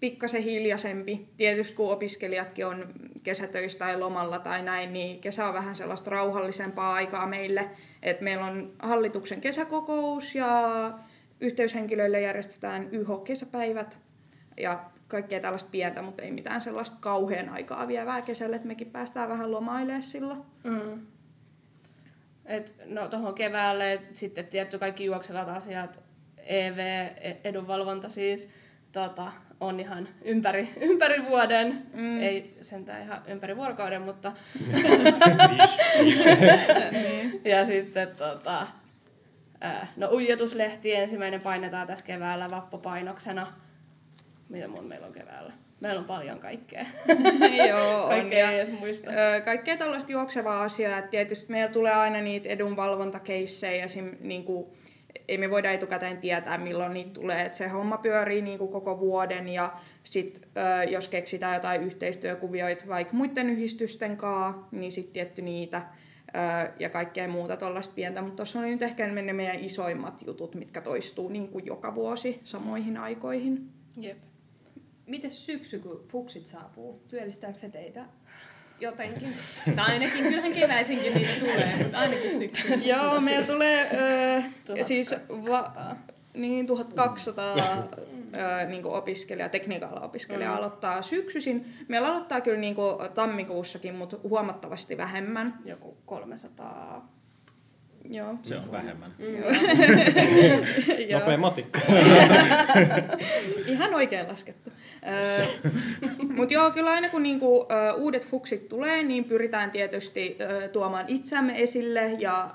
[0.00, 1.28] pikkasen hiljaisempi.
[1.36, 2.92] Tietysti kun opiskelijatkin on
[3.24, 7.70] kesätöissä tai lomalla tai näin, niin kesä on vähän sellaista rauhallisempaa aikaa meille.
[8.02, 10.60] Et meillä on hallituksen kesäkokous ja
[11.40, 13.98] yhteyshenkilöille järjestetään YH-kesäpäivät
[14.56, 19.28] ja kaikkea tällaista pientä, mutta ei mitään sellaista kauhean aikaa vievää kesälle, että mekin päästään
[19.28, 20.42] vähän lomailemaan silloin.
[20.64, 21.06] Mm.
[22.46, 26.00] Et, no tuohon keväälle et sitten tietty kaikki juoksevat asiat,
[26.42, 26.78] EV,
[27.20, 28.48] e- edunvalvonta siis,
[28.92, 31.86] tota, on ihan ympäri, ympäri vuoden.
[31.94, 32.20] Mm.
[32.20, 34.32] Ei sentään ihan ympäri vuorokauden, mutta...
[37.44, 38.66] ja sitten tota,
[39.96, 43.46] no uijotuslehti ensimmäinen painetaan tässä keväällä vappupainoksena.
[44.48, 45.52] Mitä muun meillä on keväällä?
[45.80, 46.86] Meillä on paljon kaikkea.
[47.68, 48.08] Joo, on.
[48.08, 49.10] kaikkea ei edes muista.
[49.44, 50.98] Kaikkea tällaista juoksevaa asiaa.
[50.98, 53.84] että Tietysti meillä tulee aina niitä edunvalvontakeissejä.
[53.84, 54.66] Esim, niin kuin,
[55.28, 57.42] ei me voida etukäteen tietää, milloin niitä tulee.
[57.42, 59.48] Et se homma pyörii niin kuin koko vuoden.
[59.48, 59.72] Ja
[60.04, 65.82] sit, ö, jos keksitään jotain yhteistyökuvioita vaikka muiden yhdistysten kanssa, niin sitten tietty niitä.
[66.78, 68.22] Ja kaikkea muuta tuollaista pientä.
[68.22, 72.40] Mutta tuossa oli nyt ehkä ne meidän isoimmat jutut, mitkä toistuu niin kuin joka vuosi
[72.44, 73.68] samoihin aikoihin.
[73.96, 74.18] Jep.
[75.06, 77.02] miten syksy, kun fuksit saapuu?
[77.08, 78.06] Työllistääkö se teitä
[78.80, 79.34] jotenkin?
[79.76, 82.76] Tai ainakin, kyllähän keväisinkin niitä tulee, mutta ainakin syksyllä.
[82.96, 83.90] Joo, meillä tulee
[84.78, 85.96] ö, siis va, 1200.
[86.34, 90.56] niin 1200 ö, niin kuin opiskelija, tekniikalla opiskelija Mm.
[90.56, 91.74] aloittaa syksyisin.
[91.88, 95.58] Meillä aloittaa kyllä niin kuin tammikuussakin, mutta huomattavasti vähemmän.
[95.64, 97.19] Joku 300.
[98.04, 98.34] Joo.
[98.42, 99.14] Se on vähemmän.
[101.08, 101.18] Joo.
[101.20, 101.80] Nopea matikka.
[103.66, 104.70] Ihan oikein laskettu.
[106.36, 110.38] Mutta joo, kyllä aina kun niinku, uudet fuksit tulee, niin pyritään tietysti
[110.72, 112.50] tuomaan itseämme esille ja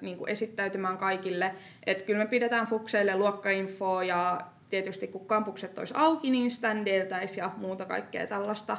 [0.00, 1.54] niinku esittäytymään kaikille.
[1.86, 7.50] Et kyllä me pidetään fukseille luokkainfoa ja tietysti kun kampukset olisi auki, niin standeiltäisi ja
[7.56, 8.76] muuta kaikkea tällaista.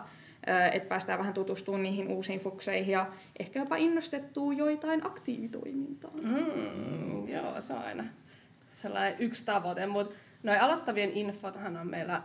[0.71, 3.05] Että päästään vähän tutustumaan niihin uusiin fukseihin ja
[3.39, 6.11] ehkä jopa innostettua joitain aktiivitoimintaa.
[6.23, 8.03] Mm, joo, se on aina
[8.71, 12.21] sellainen yksi tavoite, mutta noin aloittavien infothan on meillä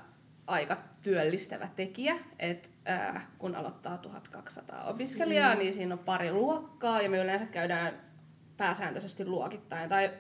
[0.47, 5.59] aika työllistävä tekijä, että äh, kun aloittaa 1200 opiskelijaa, mm.
[5.59, 8.01] niin siinä on pari luokkaa ja me yleensä käydään
[8.57, 10.11] pääsääntöisesti luokittain tai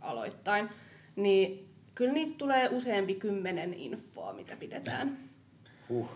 [0.00, 0.68] aloittain,
[1.16, 5.18] niin kyllä niitä tulee useampi kymmenen infoa, mitä pidetään.
[5.92, 6.08] Huh.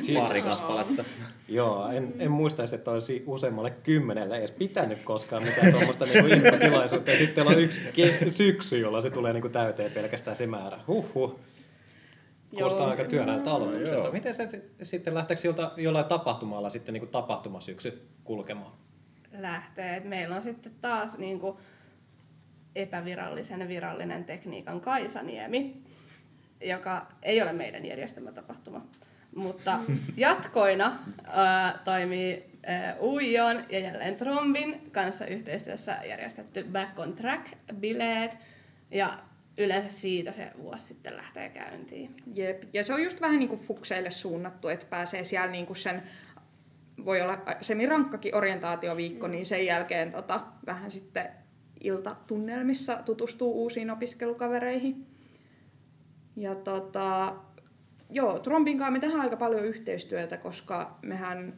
[0.00, 1.04] Siis, Pari kappaletta.
[1.48, 7.10] Joo, en, en muistaisi, että olisi useammalle kymmenelle edes pitänyt koskaan mitään tuommoista niinku infotilaisuutta.
[7.10, 10.78] Ja sitten on yksi ke- syksy, jolla se tulee niinku täyteen pelkästään se määrä.
[10.88, 11.40] Huhhuh.
[12.50, 14.04] Kuulostaa aika työnäältä aloitukselta.
[14.04, 14.12] Joo.
[14.12, 18.72] Miten se si- sitten lähteekö jolta, jollain tapahtumalla sitten niinku tapahtumasyksy kulkemaan?
[19.38, 19.96] lähtee.
[19.96, 21.56] Et meillä on sitten taas niin kuin
[22.76, 25.82] epävirallisen ja virallinen tekniikan Kaisaniemi,
[26.60, 28.86] joka ei ole meidän järjestämä tapahtuma.
[29.36, 29.80] Mutta
[30.16, 32.54] jatkoina ää, toimii
[33.00, 38.38] Uijon ja jälleen Trombin kanssa yhteistyössä järjestetty Back on Track-bileet.
[38.90, 39.16] Ja
[39.58, 42.16] yleensä siitä se vuosi sitten lähtee käyntiin.
[42.34, 42.62] Jep.
[42.72, 46.02] Ja se on just vähän niin kuin fukseille suunnattu, että pääsee siellä niin kuin sen,
[47.04, 51.28] voi olla semirankkakin orientaatioviikko, niin sen jälkeen tota, vähän sitten
[51.80, 55.06] iltatunnelmissa tutustuu uusiin opiskelukavereihin.
[56.36, 57.36] Ja tota,
[58.14, 61.54] joo, Trombin kanssa me tehdään aika paljon yhteistyötä, koska mehän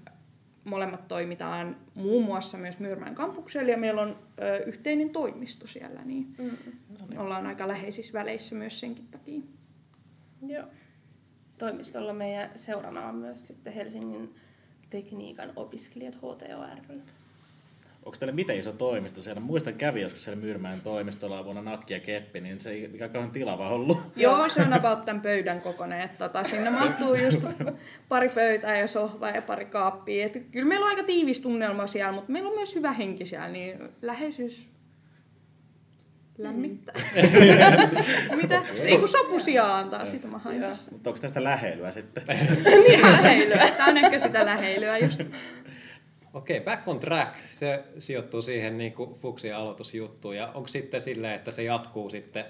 [0.64, 6.34] molemmat toimitaan muun muassa myös Myyrmän kampuksella ja meillä on ö, yhteinen toimisto siellä, niin
[6.38, 7.18] Mm.
[7.18, 9.40] ollaan aika läheisissä väleissä myös senkin takia.
[10.46, 10.64] Joo.
[11.58, 14.34] Toimistolla meidän seurana on myös sitten Helsingin
[14.90, 17.00] tekniikan opiskelijat HTOR.
[18.06, 19.40] Onko teillä miten iso toimisto siellä?
[19.40, 23.32] Muistan kävi joskus siellä Myyrmäen toimistolla vuonna Nakki ja Keppi, niin se ei mikä kauhean
[23.32, 23.98] tilava ollut.
[24.16, 26.00] Joo, se on about tämän pöydän kokoinen.
[26.00, 27.44] Että tota, sinne mahtuu just
[28.08, 30.26] pari pöytää ja sohvaa ja pari kaappia.
[30.26, 33.48] Et kyllä meillä on aika tiivis tunnelma siellä, mutta meillä on myös hyvä henki siellä,
[33.48, 34.68] niin läheisyys
[36.38, 36.94] lämmittää.
[38.42, 38.62] Mitä?
[38.86, 40.92] Ei kun sopusia antaa, sitä mä hain tässä.
[40.92, 42.22] Mutta onko tästä läheilyä sitten?
[42.88, 43.70] Niin läheilyä.
[43.76, 45.22] Tää on ehkä sitä läheilyä just.
[46.34, 50.36] Okei, Back on Track, se sijoittuu siihen niin kuin Fuksien aloitusjuttuun.
[50.36, 52.44] Ja onko sitten silleen, että se jatkuu sitten,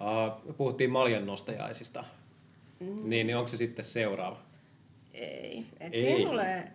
[0.00, 2.04] uh, puhuttiin maljannostajaisista,
[2.80, 3.10] mm.
[3.10, 4.38] niin, niin onko se sitten seuraava?
[5.14, 5.66] Ei.
[5.80, 6.00] Et Ei.
[6.00, 6.72] Siinä tulee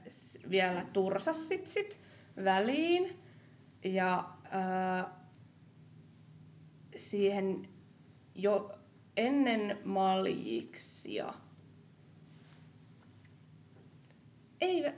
[0.49, 1.99] vielä tursassitsit
[2.43, 3.19] väliin
[3.83, 5.05] ja äh,
[6.95, 7.69] siihen
[8.35, 8.79] jo
[9.17, 11.33] ennen maljiksia.
[14.61, 14.91] Ei,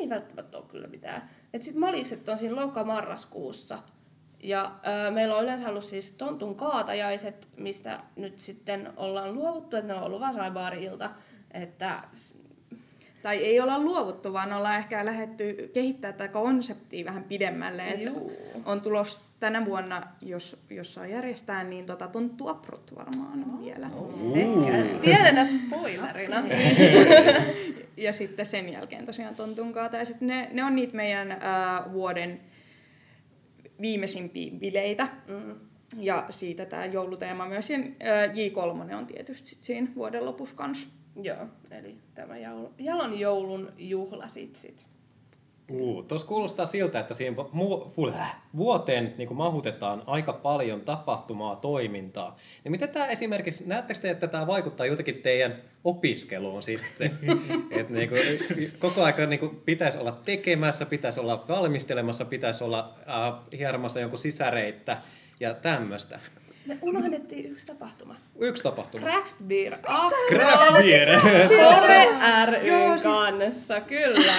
[0.00, 1.30] ei välttämättä ole kyllä mitään.
[1.52, 3.78] Et sit maljikset on siinä loka-marraskuussa.
[4.42, 4.72] Ja
[5.06, 9.98] ö, meillä on yleensä ollut siis tontun kaatajaiset, mistä nyt sitten ollaan luovuttu, että ne
[9.98, 11.10] on ollut vaan baari-ilta.
[11.50, 12.02] Että
[13.24, 17.88] Tai ei olla luovuttu, vaan ollaan ehkä lähdetty kehittää tätä konseptia vähän pidemmälle.
[17.88, 18.10] Että
[18.64, 23.64] on tulos tänä vuonna, jos, jos saa järjestää, niin tota, tonttu aprot varmaan oh.
[23.64, 23.90] vielä.
[24.34, 26.42] Ehkä pienenä spoilerina.
[27.96, 29.96] Ja sitten sen jälkeen tosiaan tontun kaata.
[29.96, 32.40] Ja sitten ne, ne on niitä meidän äh, vuoden
[33.80, 35.08] viimeisimpiä bileitä.
[35.28, 35.54] Mm.
[35.96, 37.70] Ja siitä tämä jouluteema myös.
[37.70, 37.84] Ja äh,
[38.28, 40.88] J3 on tietysti sit siinä vuoden lopussa kanssa.
[41.22, 44.93] Joo, eli tämä joulu, jalon joulun juhlasitsit.
[45.70, 48.14] Uh, Tuossa kuulostaa siltä, että siihen vuh-
[48.56, 52.36] vuoteen niin kuin mahutetaan aika paljon tapahtumaa, toimintaa.
[52.64, 57.18] Ja miten tämä esimerkiksi, näettekö te, että tämä vaikuttaa jotenkin teidän opiskeluun sitten?
[57.78, 58.20] että niin kuin,
[58.78, 64.18] koko aika niin kuin, pitäisi olla tekemässä, pitäisi olla valmistelemassa, pitäisi olla äh, hieromassa jonkun
[64.18, 65.02] sisäreittä
[65.40, 66.20] ja tämmöistä.
[66.66, 68.16] Me unohdettiin yksi tapahtuma.
[68.38, 69.02] Yksi tapahtuma.
[69.06, 70.14] Craft Beer Craft
[70.80, 71.20] beer.
[71.48, 72.06] Pore
[72.46, 72.68] ry
[73.02, 74.32] kanssa, kyllä.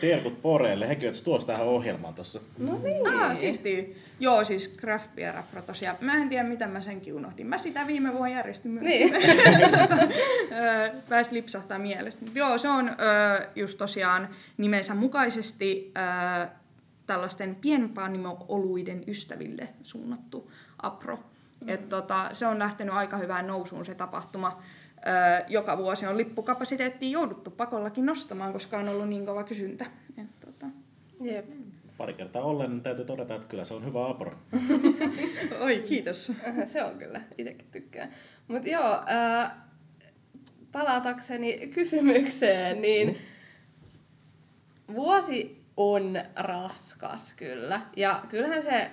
[0.00, 2.40] Terkut Poreelle, hekin ottaisi tuossa tähän ohjelmaan tuossa.
[2.58, 3.06] No niin.
[3.06, 3.84] Ah, siistiä.
[4.20, 5.96] Joo, siis Craft Beer Afro tosiaan.
[6.00, 7.46] Mä en tiedä, mitä mä senkin unohdin.
[7.46, 8.84] Mä sitä viime vuonna järjestin myös.
[8.84, 9.14] Niin.
[9.24, 12.24] Ö, Pääsi lipsahtaa mielestä.
[12.24, 12.92] Mut Joo, se on ö,
[13.56, 15.92] just tosiaan nimensä mukaisesti
[16.44, 16.46] ö,
[17.06, 20.50] tällaisten pienpanimo-oluiden ystäville suunnattu
[20.82, 21.18] apro.
[21.62, 21.68] Mm.
[21.68, 24.62] Et tota, se on lähtenyt aika hyvään nousuun se tapahtuma.
[25.06, 29.86] Ö, joka vuosi on lippukapasiteettia jouduttu pakollakin nostamaan, koska on ollut niin kova kysyntä.
[30.18, 30.66] Et, tota,
[31.24, 31.46] Jep.
[31.96, 34.32] Pari kertaa ollen niin täytyy todeta, että kyllä se on hyvä apro.
[35.60, 36.32] oi, kiitos.
[36.64, 38.10] Se on kyllä, itsekin tykkään.
[38.48, 39.68] Mutta joo, ää,
[40.72, 43.18] palatakseni kysymykseen, niin
[44.94, 47.80] vuosi on raskas kyllä.
[47.96, 48.90] Ja kyllähän se,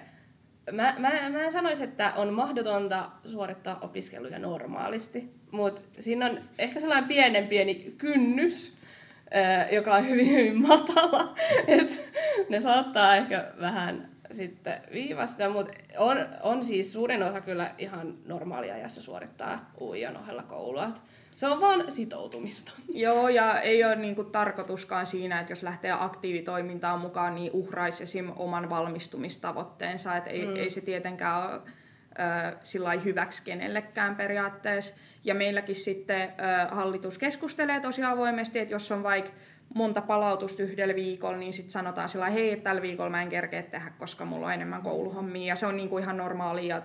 [0.72, 6.80] mä, mä, mä en sanoisi, että on mahdotonta suorittaa opiskeluja normaalisti, mutta siinä on ehkä
[6.80, 8.74] sellainen pienen pieni kynnys,
[9.72, 11.34] joka on hyvin, hyvin matala.
[11.68, 12.12] Et
[12.50, 19.02] ne saattaa ehkä vähän sitten viivasta, mutta on, on siis suurin osa kyllä ihan normaaliajassa
[19.02, 20.94] suorittaa uijan ohella koulua.
[21.40, 22.72] Se on vaan sitoutumista.
[22.94, 28.32] Joo, ja ei ole niinku tarkoituskaan siinä, että jos lähtee aktiivitoimintaan mukaan, niin uhraisi esim.
[28.36, 30.16] oman valmistumistavoitteensa.
[30.16, 30.56] Et ei, mm.
[30.56, 31.62] ei se tietenkään ole
[32.64, 34.96] sillä hyväksi kenellekään periaatteessa.
[35.24, 39.32] Ja meilläkin sitten ö, hallitus keskustelee tosiaan avoimesti, että jos on vaikka
[39.76, 43.64] monta palautusta yhdellä viikolla, niin sitten sanotaan sillä hei, että tällä viikolla mä en kerkeä
[43.64, 45.48] tehdä, koska mulla on enemmän kouluhommia.
[45.48, 46.82] Ja se on niinku ihan normaalia ja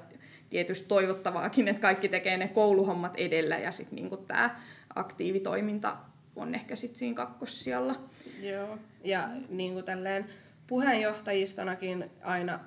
[0.54, 4.60] tietysti toivottavaakin, että kaikki tekee ne kouluhommat edellä ja sitten niinku tämä
[4.94, 5.96] aktiivitoiminta
[6.36, 8.00] on ehkä sitten siinä kakkossijalla.
[8.42, 10.26] Joo, ja niin kuin tälleen
[10.66, 12.60] puheenjohtajistonakin aina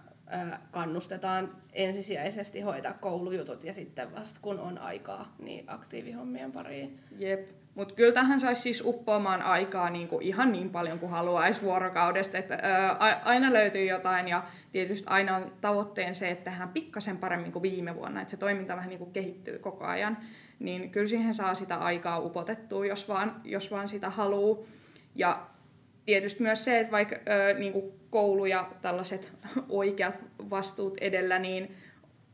[0.72, 7.00] kannustetaan ensisijaisesti hoitaa koulujutut ja sitten vasta kun on aikaa, niin aktiivihommien pariin.
[7.20, 7.50] Jep.
[7.78, 12.38] Mutta kyllä tähän saisi siis uppoamaan aikaa niin kuin ihan niin paljon kuin haluaisi vuorokaudesta.
[12.38, 17.52] Että, ää, aina löytyy jotain ja tietysti aina on tavoitteen se, että tehdään pikkasen paremmin
[17.52, 18.22] kuin viime vuonna.
[18.22, 20.18] Että se toiminta vähän niin kuin kehittyy koko ajan.
[20.60, 24.66] Niin kyllä siihen saa sitä aikaa upotettua, jos vaan, jos vaan sitä haluaa.
[25.16, 25.48] Ja
[26.06, 29.34] tietysti myös se, että vaikka ää, niin kuin koulu ja tällaiset
[29.70, 30.20] oikeat
[30.50, 31.76] vastuut edellä, niin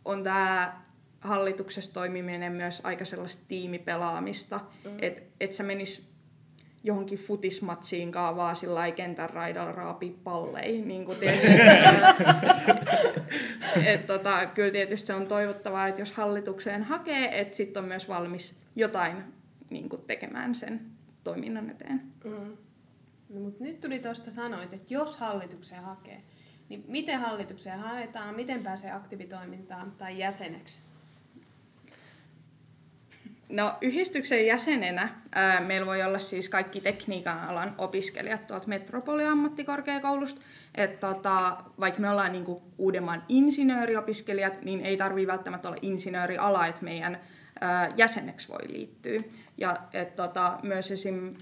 [0.06, 0.83] on tämä
[1.24, 4.98] hallituksessa toimiminen myös aika sellaista tiimipelaamista, mm.
[5.02, 6.14] että et sä menis
[6.84, 10.88] johonkin futismatsiin vaan sillä kentän raidalla raapi palleihin.
[10.88, 11.18] Niin kuin
[13.86, 18.08] et tota, kyllä tietysti se on toivottavaa, että jos hallitukseen hakee, että sitten on myös
[18.10, 19.24] valmis jotain
[19.70, 20.82] niin kuin tekemään sen
[21.24, 22.02] toiminnan eteen.
[22.24, 22.58] Mm.
[23.30, 26.24] No, mutta nyt tuli tuosta sanoit, että jos hallitukseen hakee,
[26.70, 30.82] niin miten hallitukseen haetaan, miten pääsee aktiivitoimintaan tai jäseneksi?
[33.54, 40.42] No yhdistyksen jäsenenä ää, meillä voi olla siis kaikki tekniikan alan opiskelijat tuolta Metropolia-ammattikorkeakoulusta.
[40.76, 46.84] Et tota, vaikka me ollaan niinku Uudenmaan insinööriopiskelijat, niin ei tarvitse välttämättä olla insinööriala, että
[46.84, 47.20] meidän
[47.62, 49.20] ää, jäseneksi voi liittyä.
[49.58, 51.36] Ja et tota, myös esim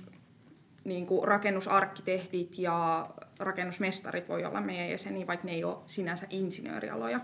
[0.83, 3.09] niin kuin rakennusarkkitehdit ja
[3.39, 7.19] rakennusmestarit voi olla meidän jäseniä, vaikka ne ei ole sinänsä insinöörialoja.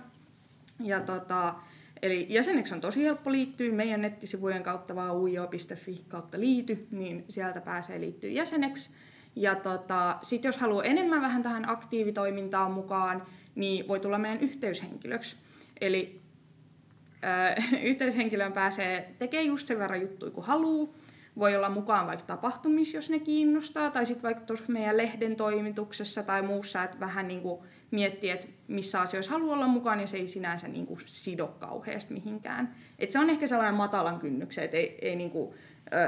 [0.80, 1.56] Ja tota,
[2.02, 7.62] eli jäseneksi on tosi helppo liittyä meidän nettisivujen kautta vaan uio.fi kautta liity, niin sieltä
[7.62, 8.90] pääsee liittyä jäseneksi.
[9.36, 13.24] Ja tota, sitten jos haluaa enemmän vähän tähän aktiivitoimintaan mukaan,
[13.56, 15.36] niin voi tulla meidän yhteyshenkilöksi.
[15.82, 16.22] Eli
[17.26, 20.94] äh, yhteyshenkilöön pääsee tekemään just sen verran juttuja kuin haluaa,
[21.40, 26.24] voi olla mukaan vaikka tapahtumissa, jos ne kiinnostaa, tai sitten vaikka tuossa meidän lehden toimituksessa
[26.24, 27.60] tai muussa, että vähän niin kuin
[27.92, 32.14] miettiä, että missä asioissa haluaa olla mukaan, ja se ei sinänsä niin kuin sido kauheasti
[32.14, 32.76] mihinkään.
[33.00, 35.56] Et se on ehkä sellainen matalan kynnyksen, että ei, ei niin kuin,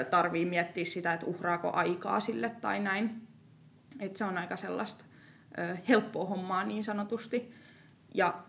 [0.10, 3.28] tarvii miettiä sitä, että uhraako aikaa sille tai näin.
[4.00, 5.06] Et se on aika sellaista
[5.90, 7.52] helppoa hommaa niin sanotusti.
[8.14, 8.44] Ja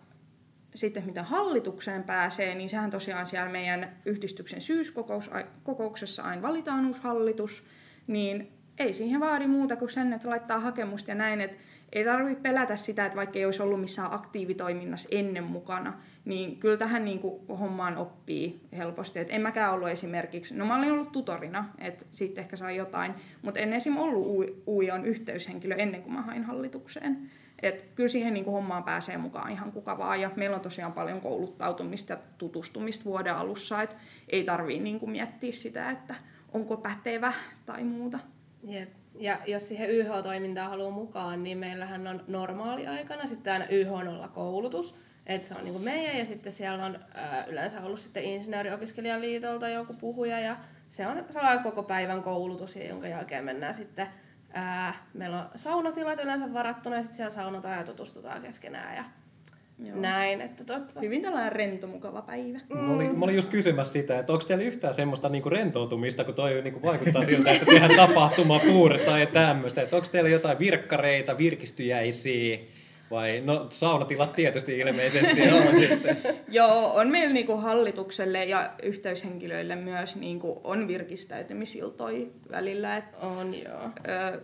[0.75, 7.65] sitten mitä hallitukseen pääsee, niin sehän tosiaan siellä meidän yhdistyksen syyskokouksessa aina valitaan uusi hallitus,
[8.07, 11.57] niin ei siihen vaadi muuta kuin sen, että laittaa hakemusta ja näin, että
[11.93, 16.77] ei tarvitse pelätä sitä, että vaikka ei olisi ollut missään aktiivitoiminnassa ennen mukana, niin kyllä
[16.77, 19.19] tähän niin kuin hommaan oppii helposti.
[19.19, 23.15] Et en mäkään ollut esimerkiksi, no mä olin ollut tutorina, että siitä ehkä sai jotain,
[23.43, 23.97] mutta en esim.
[23.97, 27.31] ollut UIOn yhteyshenkilö ennen kuin mä hain hallitukseen.
[27.63, 30.21] Et kyllä siihen niin kuin hommaan pääsee mukaan ihan kuka vaan.
[30.21, 33.97] Ja meillä on tosiaan paljon kouluttautumista ja tutustumista vuoden alussa, että
[34.29, 36.15] ei tarvii niin kuin miettiä sitä, että
[36.53, 37.33] onko pätevä
[37.67, 38.19] tai muuta.
[38.63, 39.00] Jep.
[39.19, 44.95] Ja jos siihen YH-toimintaan haluaa mukaan, niin meillähän on normaaliaikana sitten aina YH-0-koulutus.
[45.27, 49.69] Että se on niin kuin meidän ja sitten siellä on ää, yleensä ollut sitten insinööriopiskelijaliitolta
[49.69, 50.57] joku puhuja ja
[50.89, 54.07] se on sellainen koko päivän koulutus, jonka jälkeen mennään sitten
[54.53, 59.05] Ää, meillä on saunatilat yleensä varattuna ja sitten siellä saunotaan ja tutustutaan keskenään ja
[59.85, 60.01] Joo.
[60.01, 60.41] näin.
[60.41, 61.07] Että toivottavasti...
[61.07, 62.59] Hyvin tällainen rento, mukava päivä.
[62.69, 62.79] Mm.
[62.79, 66.35] Mä, olin, mä olin just kysymässä sitä, että onko teillä yhtään semmoista niinku rentoutumista, kun
[66.35, 69.83] toi niinku vaikuttaa siltä, että tehdään tapahtuma, puurta ja tämmöistä.
[69.83, 72.59] Että onko teillä jotain virkkareita, virkistyjäisiä,
[73.11, 76.17] vai, no saunatilat tietysti ilmeisesti on sitten.
[76.49, 82.97] Joo, on meillä niinku hallitukselle ja yhteyshenkilöille myös niinku on virkistäytymisiltoja välillä.
[82.97, 83.91] Et, on joo.
[84.09, 84.41] Ö,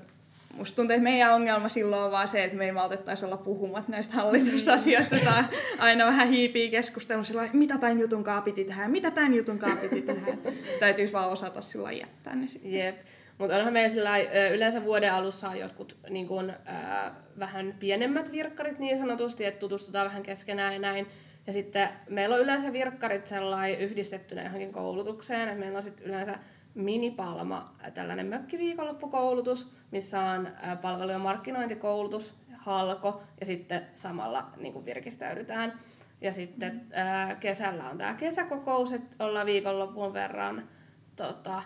[0.57, 3.89] musta tuntuu, että meidän ongelma silloin on vaan se, että me ei maltettaisi olla puhumat
[3.89, 5.45] näistä hallitusasioista tai
[5.79, 10.37] aina vähän hiipii keskustelun sillä mitä tämän jutun piti tehdä, mitä tämän jutun piti tehdä.
[10.81, 12.73] Täytyisi vaan osata sillä jättää ne sitten.
[12.75, 12.97] Jep.
[13.39, 14.19] Mutta onhan meillä sillä,
[14.55, 20.07] yleensä vuoden alussa on jotkut niin kun, äh, vähän pienemmät virkkarit niin sanotusti, että tutustutaan
[20.07, 21.07] vähän keskenään ja näin.
[21.47, 26.39] Ja sitten meillä on yleensä virkkarit sellainen yhdistettynä johonkin koulutukseen, että meillä on sitten yleensä
[26.77, 34.85] Minipalma, tällainen mökkiviikonloppukoulutus, missä on ää, palvelu- ja markkinointikoulutus, halko ja sitten samalla niin kuin
[34.85, 35.73] virkistäydytään.
[36.21, 40.69] Ja sitten ää, kesällä on tämä kesäkokous, että ollaan viikonlopun verran
[41.17, 41.63] tota,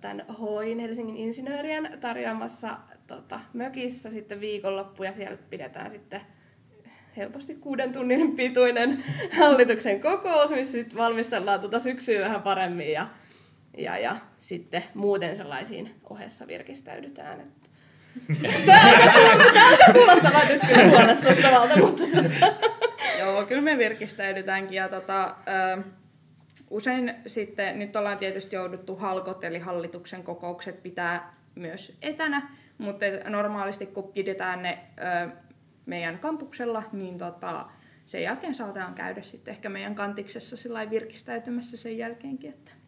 [0.00, 6.20] tämän HOIN Helsingin insinöörien tarjoamassa tota, mökissä sitten viikonloppu ja siellä pidetään sitten
[7.16, 9.04] helposti kuuden tunnin pituinen
[9.40, 13.06] hallituksen kokous, missä sitten valmistellaan tuota syksyä vähän paremmin ja,
[13.78, 17.40] ja, ja sitten muuten sellaisiin ohessa virkistäydytään.
[17.40, 17.62] Että
[18.66, 22.54] Tämä kuulostaa nyt kyllä huolestuttavalta, mutta tota.
[23.18, 25.36] Joo, kyllä me virkistäydytäänkin ja tota,
[25.78, 25.82] ö,
[26.70, 33.86] usein sitten, nyt ollaan tietysti jouduttu halkot eli hallituksen kokoukset pitää myös etänä, mutta normaalisti
[33.86, 35.30] kun pidetään ne ö,
[35.86, 37.66] meidän kampuksella, niin tota,
[38.06, 42.50] sen jälkeen saatetaan käydä sitten ehkä meidän kantiksessa sillä virkistäytymässä sen jälkeenkin.
[42.50, 42.81] Että.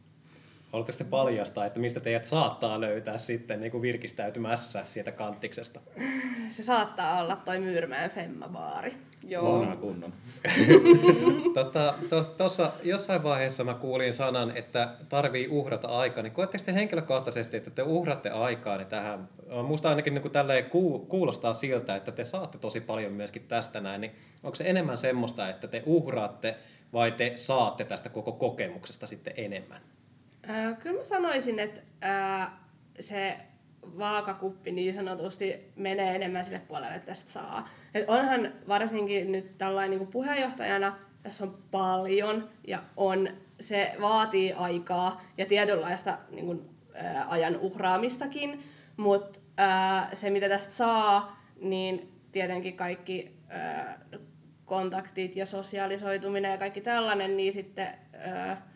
[0.75, 5.81] Haluatteko te paljastaa, että mistä teidät saattaa löytää sitten niin kuin virkistäytymässä sieltä kanttiksesta?
[6.49, 8.95] Se saattaa olla toi Myyrmäen Femma-baari.
[9.29, 9.59] Joo.
[9.59, 10.13] Vanha kunnon.
[11.55, 11.95] Tota,
[12.37, 16.23] Tuossa jossain vaiheessa mä kuulin sanan, että tarvii uhrata aikaa.
[16.23, 19.29] Niin koetteko te henkilökohtaisesti, että te uhratte aikaa niin tähän?
[19.63, 20.71] Musta ainakin niin tälleen
[21.09, 24.01] kuulostaa siltä, että te saatte tosi paljon myöskin tästä näin.
[24.01, 24.13] Niin
[24.43, 26.57] onko se enemmän semmoista, että te uhraatte
[26.93, 29.81] vai te saatte tästä koko kokemuksesta sitten enemmän?
[30.79, 32.51] Kyllä mä sanoisin, että äh,
[33.01, 33.37] se
[33.99, 37.69] vaakakuppi niin sanotusti menee enemmän sille puolelle, että tästä saa.
[37.95, 43.29] Et onhan varsinkin nyt tällainen niin puheenjohtajana, tässä on paljon ja on,
[43.61, 48.63] se vaatii aikaa ja tietynlaista niin kuin, ää, ajan uhraamistakin,
[48.97, 49.41] mutta
[50.13, 54.01] se mitä tästä saa, niin tietenkin kaikki ää,
[54.65, 58.74] kontaktit ja sosiaalisoituminen ja kaikki tällainen, niin sitten ää,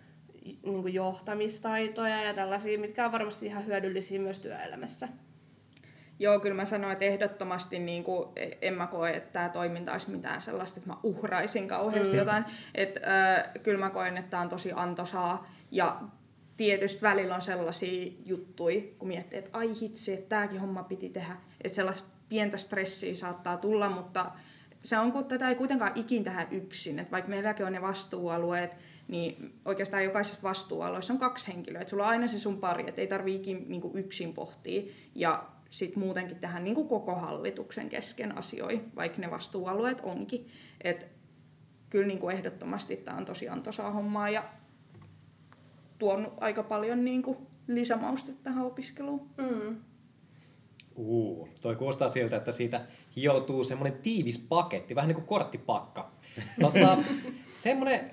[0.62, 5.08] niin kuin johtamistaitoja ja tällaisia, mitkä on varmasti ihan hyödyllisiä myös työelämässä.
[6.18, 8.28] Joo, kyllä mä sanoin, että ehdottomasti niin kuin,
[8.62, 12.18] en mä koe, että tämä toiminta olisi mitään sellaista, että mä uhraisin kauheasti mm.
[12.18, 12.44] jotain.
[12.74, 16.00] Et, äh, kyllä mä koen, että tämä on tosi antoisaa ja
[16.56, 21.36] tietysti välillä on sellaisia juttuja, kun miettii, että ai hitsi, että tämäkin homma piti tehdä.
[21.64, 24.30] Että sellaista pientä stressiä saattaa tulla, mutta
[24.82, 26.98] se on, kun tätä ei kuitenkaan ikin tehdä yksin.
[26.98, 28.76] Että vaikka meilläkin on ne vastuualueet,
[29.08, 31.80] niin oikeastaan jokaisessa vastuualoissa on kaksi henkilöä.
[31.80, 34.82] Et sulla on aina se sun pari, että ei tarvitse ikin niin yksin pohtia.
[35.14, 40.48] Ja sitten muutenkin tähän niin kuin koko hallituksen kesken asioihin, vaikka ne vastuualueet onkin.
[40.84, 41.06] Et
[41.90, 44.44] kyllä niin kuin ehdottomasti tämä on tosi antoisaa hommaa ja
[45.98, 49.28] tuonut aika paljon niin kuin lisämaustetta tähän opiskeluun.
[49.36, 49.76] Mm.
[50.96, 52.80] Uh, toi kuulostaa siltä, että siitä
[53.16, 56.10] hioutuu semmoinen tiivis paketti, vähän niin kuin korttipakka.
[56.60, 56.98] Tota,
[57.54, 58.10] semmoinen,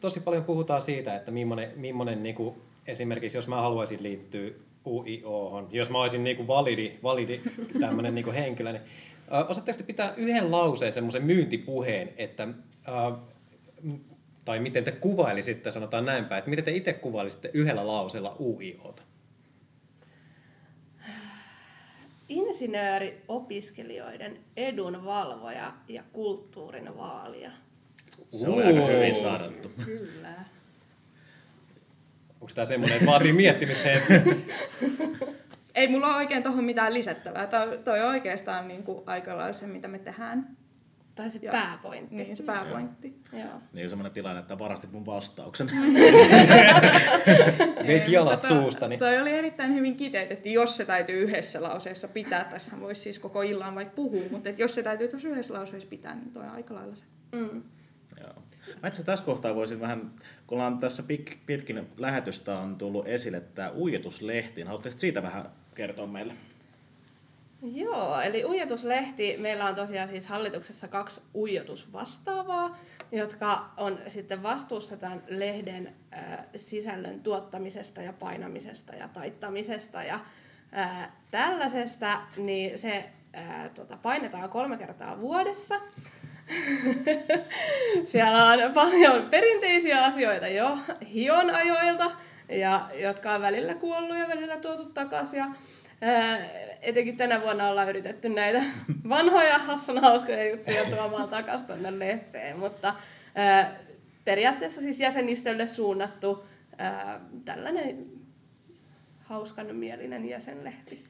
[0.00, 2.54] tosi paljon puhutaan siitä, että millainen, millainen niin kuin,
[2.86, 4.50] esimerkiksi jos mä haluaisin liittyä
[4.86, 7.40] UIO, jos mä olisin niin kuin validi, validi
[7.80, 8.82] tämmöinen niin henkilö, niin
[9.48, 12.48] osaatteko pitää yhden lauseen semmoisen myyntipuheen, että
[12.88, 13.18] äh,
[14.44, 19.02] tai miten te kuvailisitte, sanotaan näinpä, että miten te itse kuvailisitte yhdellä lauseella UIOta?
[22.28, 27.50] Insinööri, opiskelijoiden edunvalvoja ja kulttuurin vaalija.
[28.30, 29.72] Se oli aika hyvin sanottu.
[29.84, 30.34] Kyllä.
[32.40, 33.88] Onko tämä semmoinen, että vaatii miettimistä
[35.74, 37.46] Ei mulla ole oikein tuohon mitään lisättävää.
[37.46, 40.56] Toi, toi on oikeastaan niin kuin aika lailla se, mitä me tehdään.
[41.14, 42.14] Tai se pääpointti.
[42.14, 43.20] Niin, se pääpointti.
[43.32, 43.60] Joo.
[43.72, 45.70] Niin semmoinen tilanne, että varastit mun vastauksen.
[47.86, 48.88] Veit jalat suusta.
[48.88, 48.98] Niin.
[48.98, 52.44] Toi oli erittäin hyvin kiteytetty, jos se täytyy yhdessä lauseessa pitää.
[52.44, 56.14] Tässähän voisi siis koko illan vaikka puhua, mutta jos se täytyy tuossa yhdessä lauseessa pitää,
[56.14, 57.04] niin toi on aika lailla se.
[57.32, 57.62] Mm.
[58.20, 58.42] Joo.
[58.82, 60.10] Mä itse tässä kohtaa voisin vähän,
[60.46, 61.02] kun ollaan tässä
[61.46, 66.34] pitkin lähetystä on tullut esille tämä uijetuslehti, haluatteko siitä vähän kertoa meille?
[67.62, 72.78] Joo, eli uijotuslehti, meillä on tosiaan siis hallituksessa kaksi uijotusvastaavaa,
[73.12, 80.20] jotka on sitten vastuussa tämän lehden äh, sisällön tuottamisesta ja painamisesta ja taittamisesta ja
[80.76, 85.80] äh, tällaisesta, niin se äh, tota, painetaan kolme kertaa vuodessa.
[88.04, 90.78] Siellä on paljon perinteisiä asioita jo
[91.12, 92.10] hionajoilta,
[92.48, 95.38] ja, jotka on välillä kuollut ja välillä tuotu takaisin.
[95.38, 95.46] Ja
[96.82, 98.62] etenkin tänä vuonna ollaan yritetty näitä
[99.08, 102.94] vanhoja hassun hauskoja juttuja tuomaan takaisin tuonne lehteen, mutta
[104.24, 106.46] periaatteessa siis jäsenistölle suunnattu
[107.44, 108.06] tällainen
[109.24, 111.04] hauskan mielinen jäsenlehti.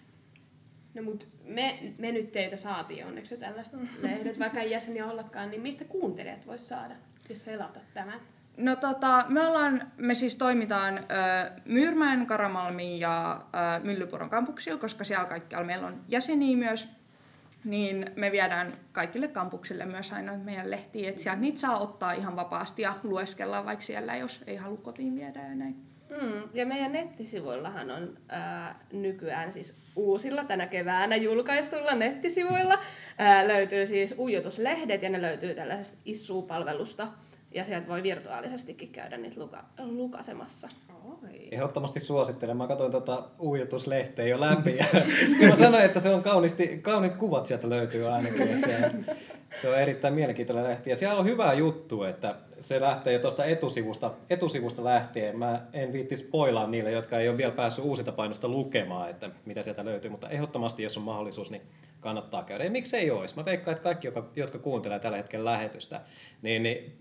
[0.98, 5.60] No mut me, me nyt teitä saatiin onneksi tällaista lehdet, vaikka ei jäseniä ollakaan, niin
[5.60, 6.94] mistä kuuntelijat vois saada,
[7.28, 8.20] jos sä elatat tämän?
[8.56, 11.02] No tota, me, ollaan, me siis toimitaan ö,
[11.64, 16.88] Myyrmäen, Karamalmin ja ö, Myllypuron kampuksilla, koska siellä kaikkialla meillä on jäseniä myös.
[17.64, 22.36] Niin me viedään kaikille kampuksille myös aina meidän lehtiä, että sieltä niitä saa ottaa ihan
[22.36, 25.87] vapaasti ja lueskella vaikka siellä, jos ei halua kotiin viedä ja näin.
[26.10, 32.78] Mm, ja meidän nettisivuillahan on ää, nykyään siis uusilla tänä keväänä julkaistulla nettisivuilla
[33.18, 37.08] ää, löytyy siis uijotuslehdet ja ne löytyy tällaisesta Issuu-palvelusta.
[37.54, 40.68] Ja sieltä voi virtuaalisestikin käydä niitä luka, lukasemassa.
[41.04, 41.48] Oi.
[41.50, 42.56] Ehdottomasti suosittelen.
[42.56, 44.84] Mä katsoin tota uijotuslehteä jo läpi ja,
[45.40, 48.42] ja mä sanoin, että se on kauniisti, kauniit kuvat sieltä löytyy ainakin.
[48.42, 48.90] Että se,
[49.60, 50.90] se, on erittäin mielenkiintoinen lehti.
[50.90, 55.38] Ja siellä on hyvä juttu, että se lähtee jo tuosta etusivusta, etusivusta lähtien.
[55.38, 59.62] Mä en viitti spoilaa niille, jotka ei ole vielä päässyt uusinta painosta lukemaan, että mitä
[59.62, 60.10] sieltä löytyy.
[60.10, 61.62] Mutta ehdottomasti, jos on mahdollisuus, niin
[62.00, 62.64] kannattaa käydä.
[62.64, 63.36] Ja miksei olisi?
[63.36, 66.00] Mä veikkaan, että kaikki, jotka, jotka kuuntelee tällä hetkellä lähetystä,
[66.42, 66.98] niin, niin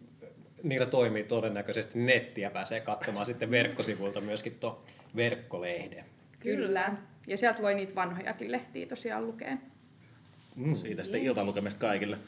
[0.63, 4.83] niillä toimii todennäköisesti nettiä, pääsee katsomaan sitten verkkosivulta myöskin tuo
[5.15, 6.05] verkkolehden.
[6.39, 6.95] Kyllä.
[7.27, 9.57] Ja sieltä voi niitä vanhojakin lehtiä tosiaan lukea.
[10.57, 10.75] Mm.
[10.75, 12.17] Siitä sitten iltalukemista kaikille.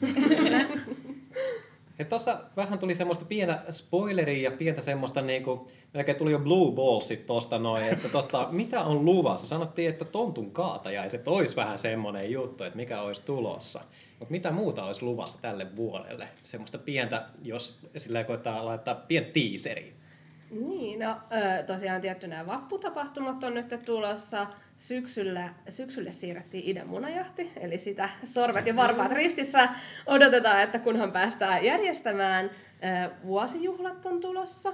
[2.00, 6.72] Ja tuossa vähän tuli semmoista pienä spoileria ja pientä semmoista niinku, melkein tuli jo blue
[6.72, 9.46] ballsit tosta noin, että tota, mitä on luvassa?
[9.46, 13.80] Sanottiin, että tontun kaatajaiset olisi vähän semmoinen juttu, että mikä olisi tulossa.
[14.18, 16.28] Mutta mitä muuta olisi luvassa tälle vuodelle?
[16.42, 19.99] Semmoista pientä, jos sillä koittaa laittaa pien tiiseri.
[20.50, 21.16] Niin, no
[21.66, 24.46] tosiaan tietty nämä vapputapahtumat on nyt tulossa.
[24.76, 29.68] Syksyllä, syksylle siirrettiin Idän munajahti, eli sitä sormet ja varpaat ristissä
[30.06, 32.50] odotetaan, että kunhan päästään järjestämään.
[33.24, 34.72] Vuosijuhlat on tulossa.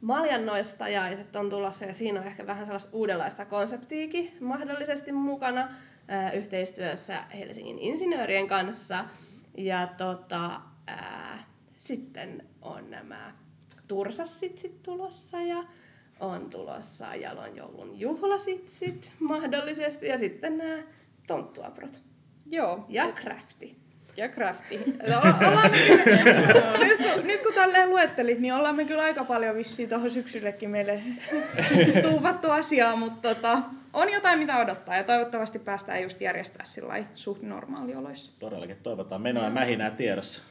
[0.00, 5.68] Maljannoistajaiset on tulossa ja siinä on ehkä vähän sellaista uudenlaista konseptiikin mahdollisesti mukana
[6.34, 9.04] yhteistyössä Helsingin insinöörien kanssa.
[9.56, 11.38] Ja tota, ää,
[11.76, 13.32] sitten on nämä
[13.88, 15.64] tursasitsit tulossa ja
[16.20, 20.82] on tulossa jalon joulun juhlasitsit mahdollisesti ja sitten nämä
[21.26, 22.02] tonttuaprot
[22.46, 22.84] Joo.
[22.88, 23.76] ja crafti.
[24.16, 24.80] Ja crafti.
[25.08, 25.16] No,
[25.48, 25.70] ollaan
[26.86, 30.70] nyt, kun, nyt kun tälleen luettelit, niin ollaan me kyllä aika paljon vissiin tuohon syksyllekin
[30.70, 31.02] meille
[32.10, 33.62] tuuvattu asiaa, mutta tota,
[33.92, 38.32] on jotain mitä odottaa ja toivottavasti päästään just järjestää sillä lailla suht normaalioloissa.
[38.38, 40.42] Todellakin toivotaan menoa ja mähinää tiedossa.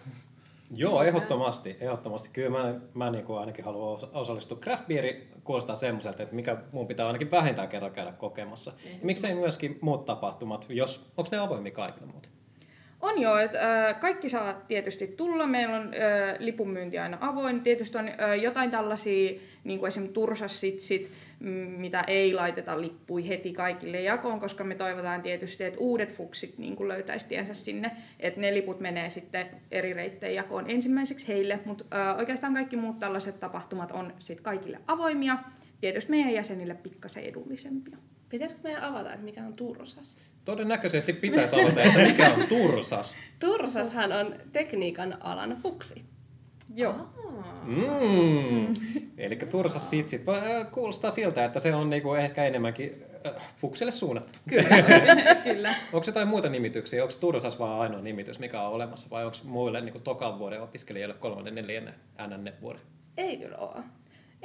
[0.71, 1.77] Joo, ehdottomasti.
[1.79, 2.29] ehdottomasti.
[2.33, 4.57] Kyllä mä, mä niin kuin ainakin haluan osa- osallistua.
[4.57, 8.71] Craft beeri kuulostaa semmoiselta, että mikä mun pitää ainakin vähintään kerran käydä kokemassa.
[8.85, 12.31] Ja miksei myöskin muut tapahtumat, jos, onko ne avoimia kaikille muuten?
[13.01, 15.47] On joo, että äh, kaikki saa tietysti tulla.
[15.47, 17.61] Meillä on äh, lipunmyynti aina avoin.
[17.61, 21.11] Tietysti on äh, jotain tällaisia, niin kuin esimerkiksi tursassitsit,
[21.77, 26.75] mitä ei laiteta lippui heti kaikille jakoon, koska me toivotaan tietysti, että uudet fuksit niin
[26.75, 27.91] kuin löytäisi tiensä sinne.
[28.19, 33.39] Että ne liput menee sitten eri reittejä jakoon ensimmäiseksi heille, mutta oikeastaan kaikki muut tällaiset
[33.39, 35.37] tapahtumat on sitten kaikille avoimia.
[35.81, 37.97] Tietysti meidän jäsenille pikkasen edullisempia.
[38.29, 40.17] Pitäisikö meidän avata, että mikä on tursas?
[40.45, 43.15] Todennäköisesti pitäisi aloittaa, että mikä on tursas.
[43.39, 46.05] Tursashan on tekniikan alan fuksi.
[46.75, 47.09] Joo.
[47.63, 48.73] Mm.
[49.17, 50.25] Eli tursas sitsit.
[50.25, 54.39] Va- äh, Kuulostaa siltä, että se on niinku ehkä enemmänkin äh, fuksille suunnattu.
[54.49, 54.83] Kyllä.
[55.43, 55.69] Kyllä.
[55.93, 57.03] Onko jotain muita nimityksiä?
[57.03, 59.07] Onko tursas vaan ainoa nimitys, mikä on olemassa?
[59.11, 61.93] Vai onko muille niin tokan vuoden opiskelijoille kolmannen, neljännen,
[62.27, 62.81] NN vuoden?
[63.17, 63.83] Ei kyllä ole.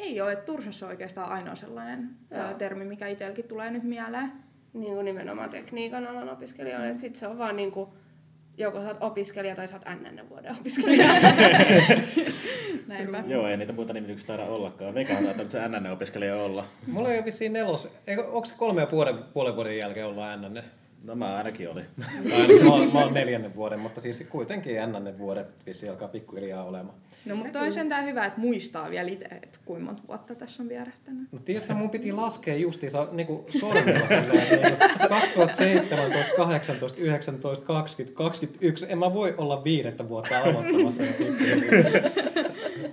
[0.03, 2.55] Ei ole, että tursas on oikeastaan ainoa sellainen Joo.
[2.59, 4.33] termi, mikä itselläkin tulee nyt mieleen.
[4.73, 6.91] Niin kuin nimenomaan tekniikan alan opiskelijoille.
[6.91, 6.99] Mm.
[6.99, 7.91] Sitten se on vaan niin kuin,
[8.57, 11.07] joko sä oot opiskelija tai sä oot NN vuoden opiskelija.
[12.87, 13.25] Näinpä.
[13.27, 14.95] Joo, ei niitä muita nimityksiä taida ollakaan.
[14.95, 16.65] Veikkaan taitaa se NN-opiskelija olla.
[16.87, 17.89] Mulla ei ole vissiin nelos...
[18.07, 20.63] Eikö, onko se kolme ja puolen, puolen vuoden jälkeen olla NN?
[21.05, 21.83] No mä ainakin oli.
[22.31, 26.09] Tai ainakin mä, oon- mä oon neljännen vuoden, mutta siis kuitenkin NN vuoden vissiin alkaa
[26.09, 26.95] pikkuhiljaa olemaan.
[27.25, 30.69] No mutta on sentään hyvä, että muistaa vielä itse, että kuinka monta vuotta tässä on
[30.69, 31.33] vierähtänyt.
[31.33, 33.27] No tiedätkö, mun piti laskea justiinsa niin
[33.61, 34.79] sormella silleen, niin
[35.09, 38.87] 2017, 18, 19, 20, 21.
[38.89, 41.03] En mä voi olla viidettä vuotta aloittamassa.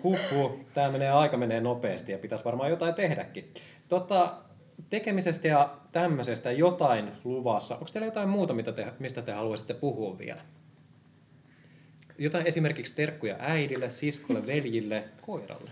[0.04, 3.54] Huhhuh, tää menee, aika menee nopeasti ja pitäisi varmaan jotain tehdäkin.
[3.88, 4.34] Tota,
[4.90, 7.76] tekemisestä ja tämmöisestä jotain luvassa.
[7.76, 10.42] Onko teillä jotain muuta, mitä te, mistä te haluaisitte puhua vielä?
[12.18, 15.72] Jotain esimerkiksi terkkuja äidille, siskolle, veljille, koiralle.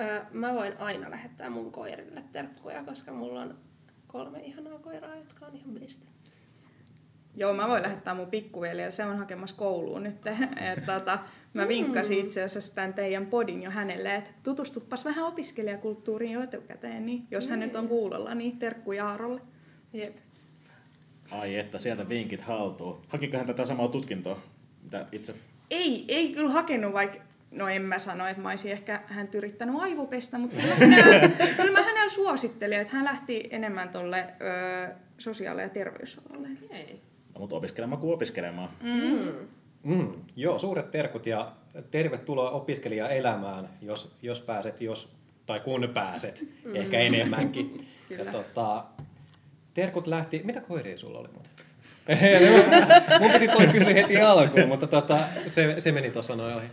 [0.00, 3.58] Öö, mä voin aina lähettää mun koirille terkkuja, koska mulla on
[4.06, 6.06] kolme ihanaa koiraa, jotka on ihan bliste.
[7.38, 10.26] Joo, mä voin lähettää mun pikkuveli ja se on hakemassa kouluun nyt.
[10.72, 11.18] Et, tota,
[11.54, 17.06] mä vinkkasin itse asiassa tämän teidän podin jo hänelle, että tutustuppas vähän opiskelijakulttuuriin jo etukäteen,
[17.06, 19.40] niin jos hän nyt on kuulolla, niin terkkuja Aarolle.
[19.92, 20.16] Jep.
[21.30, 23.02] Ai että, sieltä vinkit haltuun.
[23.08, 24.42] Hakiko hän tätä samaa tutkintoa,
[24.82, 25.34] mitä itse?
[25.70, 27.18] Ei, ei kyllä hakenut, vaikka
[27.50, 31.28] no en mä sano, että mä olisin ehkä hän yrittänyt aivopestä, mutta kyllä mä hänellä,
[31.56, 36.48] kyllä mä hänellä suosittelin, että hän lähti enemmän tolle ö, sosiaali- ja terveysalalle.
[36.70, 37.02] Ei.
[37.38, 38.68] Mutta opiskelemaan kuin opiskelemaan.
[39.82, 41.52] Mm, joo, suuret terkut ja
[41.90, 45.16] tervetuloa opiskelijaelämään, jos, jos pääset, jos,
[45.46, 46.76] tai kun pääset, mm.
[46.76, 47.86] ehkä enemmänkin.
[48.18, 48.84] ja tota,
[49.74, 51.52] terkut lähti, mitä koiria sulla oli muuten?
[53.20, 56.66] Mun piti toi kysyä heti alkuun, mutta tota, se, se meni tuossa noin ohi.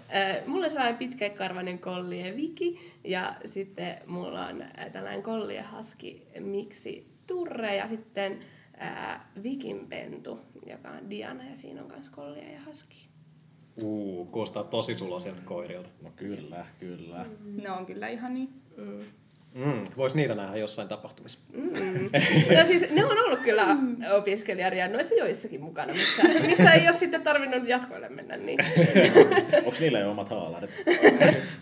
[0.46, 7.76] Mulla on sellainen pitkäkarvainen kollie Viki ja sitten mulla on tällainen kollie haski miksi Turre
[7.76, 8.40] ja sitten
[8.82, 13.08] äh, Vikin pentu, joka on Diana ja siinä on myös kollie ja haski.
[13.82, 15.90] Uu, kuulostaa tosi suloisilta koirilta.
[16.02, 17.26] No kyllä, kyllä.
[17.44, 18.50] Ne on kyllä ihan niin.
[19.56, 21.40] Mm, vois niitä nähdä jossain tapahtumissa.
[21.54, 21.64] Mm.
[22.58, 23.78] No siis ne on ollut kyllä
[24.18, 28.38] opiskelijariennoissa joissakin mukana, missä, missä ei ole sitten tarvinnut jatkoille mennä.
[28.38, 28.60] Niin.
[29.58, 30.70] Onko niillä jo omat haalarit?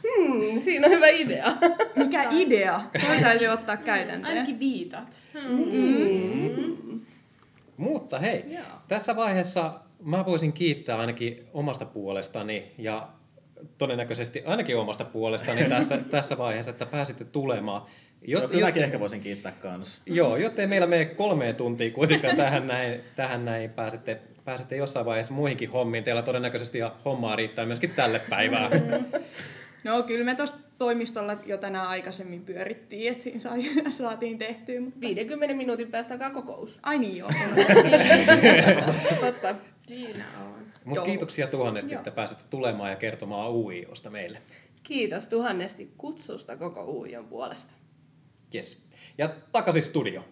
[0.04, 1.58] Hmm, siinä on hyvä idea.
[1.95, 2.82] Mikä idea?
[3.08, 4.26] Toi täytyy ottaa käytäntöön.
[4.26, 5.20] Ainakin viitat.
[7.78, 8.63] Mutta hei, Joo.
[8.88, 13.07] tässä vaiheessa mä voisin kiittää ainakin omasta puolestani ja
[13.78, 17.82] todennäköisesti ainakin omasta puolestani tässä, tässä vaiheessa, että pääsitte tulemaan.
[18.28, 20.01] Joo, kyllä mäkin ehkä voisin kiittää kanssa.
[20.05, 25.34] Joo, jottei meillä mene kolme tuntia kuitenkaan tähän näin, tähän näin pääsette, pääsette jossain vaiheessa
[25.34, 26.03] muihinkin hommiin.
[26.03, 28.71] Teillä todennäköisesti ja hommaa riittää myöskin tälle päivään.
[29.84, 34.82] No kyllä me tuossa toimistolla jo tänään aikaisemmin pyörittiin, että siinä sai- saatiin tehtyä.
[34.82, 34.99] Mutta...
[34.99, 36.80] 50 minuutin päästä alkaa kokous.
[36.84, 37.30] Ai niin joo.
[39.21, 39.55] Totta.
[39.76, 40.93] Siinä on.
[40.93, 41.05] Joo.
[41.05, 41.99] kiitoksia tuhannesti, Joo.
[41.99, 44.41] että pääsette tulemaan ja kertomaan UIOsta meille.
[44.84, 47.74] Kiitos tuhannesti kutsusta koko Uujon puolesta.
[48.55, 48.86] Yes.
[49.17, 50.26] Ja takaisin studio.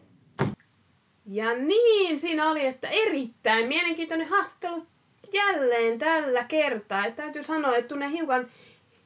[1.25, 4.87] Ja niin, siinä oli, että erittäin mielenkiintoinen haastattelu
[5.33, 7.05] jälleen tällä kertaa.
[7.05, 8.47] Et täytyy sanoa, että tunnen hiukan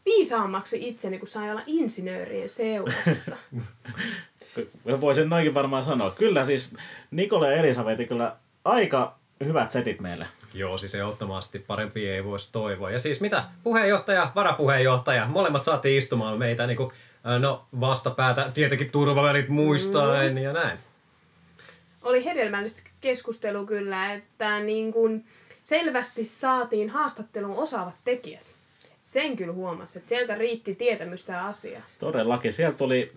[0.06, 3.36] viisaammaksi itseni, kun sai olla insinöörien seurassa.
[4.56, 6.12] Ky- Voisin noinkin varmaan sanoa.
[6.12, 6.70] Kyllä siis
[7.12, 8.36] Nikola ja Elisabeth kyllä
[8.66, 10.28] aika hyvät setit meille.
[10.54, 12.92] Joo, siis ehdottomasti parempi ei voisi toivoa.
[12.92, 13.44] Ja siis mitä?
[13.64, 16.92] Puheenjohtaja, varapuheenjohtaja, molemmat saatiin istumaan meitä niin kuin,
[17.40, 20.38] no vastapäätä, tietenkin turvavälit muistaen mm.
[20.38, 20.78] ja näin.
[22.04, 25.24] oli hedelmällistä keskustelua kyllä, että niin kun
[25.64, 28.55] selvästi saatiin haastatteluun osaavat tekijät.
[29.06, 31.82] Sen kyllä huomasi, että sieltä riitti tietämystä asiaa.
[32.00, 32.54] Todellakin.
[32.54, 33.12] Sieltä tuli,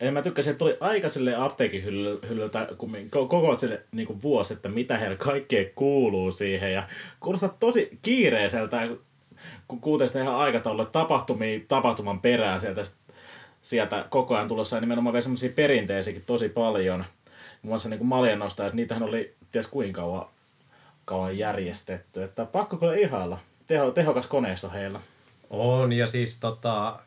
[0.00, 1.84] en mä tykkää, sieltä tuli aika sille apteekin
[2.28, 2.68] hyllyltä,
[3.10, 6.72] koko sille niin kuin vuosi, että mitä heillä kaikkea kuuluu siihen.
[6.72, 6.82] Ja
[7.20, 8.88] kuulostaa tosi kiireiseltä,
[9.68, 12.82] kun kuuntelee sitä ihan aikataulua, että tapahtumia tapahtuman perään sieltä,
[13.62, 16.98] sieltä koko ajan tulossa ja nimenomaan vielä semmoisia perinteisiäkin tosi paljon.
[17.62, 20.26] Muun muassa niin maljennosta, että niitähän oli ties kuinka kauan,
[21.04, 22.22] kauan järjestetty.
[22.22, 23.38] Että pakko kyllä ihailla.
[23.68, 25.00] Teho, tehokas koneisto heillä.
[25.50, 26.98] On, ja siis tota,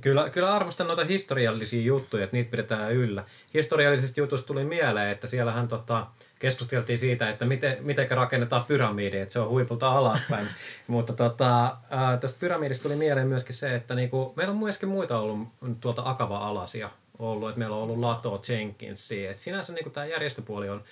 [0.00, 3.24] kyllä, kyllä arvostan noita historiallisia juttuja, että niitä pidetään yllä.
[3.54, 6.06] Historiallisista jutuista tuli mieleen, että siellähän tota,
[6.38, 10.46] keskusteltiin siitä, että miten, miten rakennetaan pyramidi, että se on huipulta alaspäin.
[10.86, 15.18] Mutta tota, ää, tästä pyramidista tuli mieleen myöskin se, että niinku, meillä on myöskin muita
[15.18, 15.48] ollut
[15.80, 19.30] tuolta Akava-alasia ollut, että meillä on ollut Lato Jenkinsia.
[19.30, 20.84] Et sinänsä niinku tämä järjestöpuoli on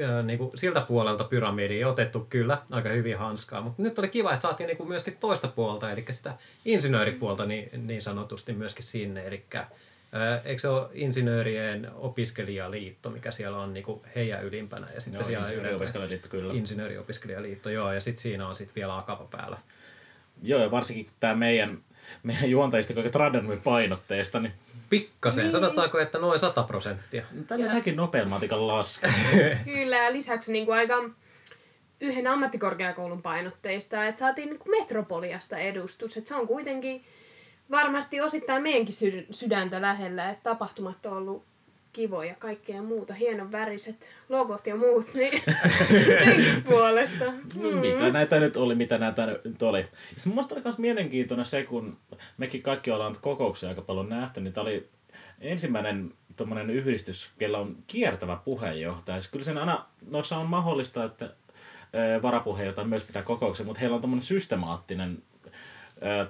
[0.00, 4.42] ö, niinku, siltä puolelta pyramidia otettu kyllä aika hyvin hanskaa, mutta nyt oli kiva, että
[4.42, 6.34] saatiin niinku myöskin toista puolta, eli sitä
[6.64, 9.44] insinööripuolta niin, niin sanotusti myöskin sinne, eli
[10.44, 15.48] eikö se ole insinöörien opiskelijaliitto, mikä siellä on niinku heidän ylimpänä, ja sitten Joo, siellä
[15.48, 16.54] insinööriopiskelijaliitto, kyllä.
[16.54, 19.58] insinööriopiskelijaliitto, joo, ja sitten siinä on sitten vielä akava päällä.
[20.42, 21.78] Joo, ja varsinkin tämä meidän,
[22.22, 24.52] meidän juontajista kaiken Tradenumin painotteista, niin
[24.90, 25.52] Pikkasen, niin.
[25.52, 27.24] sanotaanko, että noin 100 prosenttia.
[27.46, 29.08] tällä näkin nopean matikan laske.
[29.64, 31.10] Kyllä, ja lisäksi niin kuin aika
[32.00, 36.16] yhden ammattikorkeakoulun painotteista, että saatiin niin kuin Metropoliasta edustus.
[36.16, 37.04] Että se on kuitenkin
[37.70, 41.44] varmasti osittain meidänkin sy- sydäntä lähellä, että tapahtumat on ollut
[41.94, 45.42] kivoja, kaikkea muuta, hienon väriset logot ja muut, niin
[46.24, 47.24] senkin puolesta.
[47.30, 47.76] Mm.
[47.78, 49.80] Mitä näitä nyt oli, mitä näitä nyt oli.
[49.80, 49.86] Ja
[50.26, 51.96] mun mielestä oli myös mielenkiintoinen se, kun
[52.38, 54.88] mekin kaikki ollaan kokouksia aika paljon nähty, niin tämä oli
[55.40, 59.20] ensimmäinen tommonen yhdistys, jolla on kiertävä puheenjohtaja.
[59.20, 61.34] Siis kyllä sen aina, noissa on mahdollista, että
[62.22, 65.22] varapuheenjohtaja myös pitää kokouksen, mutta heillä on tämmöinen systemaattinen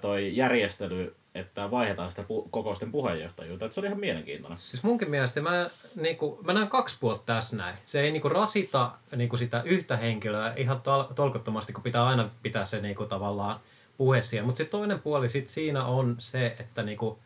[0.00, 3.64] toi järjestely, että vaihdetaan sitä pu- kokousten puheenjohtajuutta.
[3.64, 4.58] Että se oli ihan mielenkiintoinen.
[4.58, 7.76] Siis munkin mielestä mä, niinku, mä näen kaksi puolta tässä näin.
[7.82, 12.64] Se ei niinku rasita niinku sitä yhtä henkilöä ihan tol- tolkottomasti, kun pitää aina pitää
[12.64, 13.60] se niinku, tavallaan
[13.96, 14.46] puhe siellä.
[14.46, 17.18] Mutta sitten toinen puoli sit siinä on se, että niinku,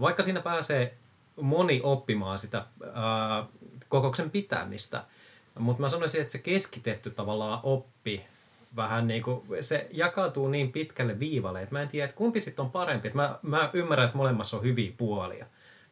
[0.00, 0.94] vaikka siinä pääsee
[1.40, 3.46] moni oppimaan sitä ää,
[3.88, 5.04] kokouksen pitämistä,
[5.58, 8.26] mutta mä sanoisin, että se keskitetty tavallaan oppi
[8.76, 12.64] vähän niin kuin, se jakautuu niin pitkälle viivalle, että mä en tiedä, että kumpi sitten
[12.64, 13.08] on parempi.
[13.08, 15.46] Että mä, mä ymmärrän, että molemmassa on hyviä puolia.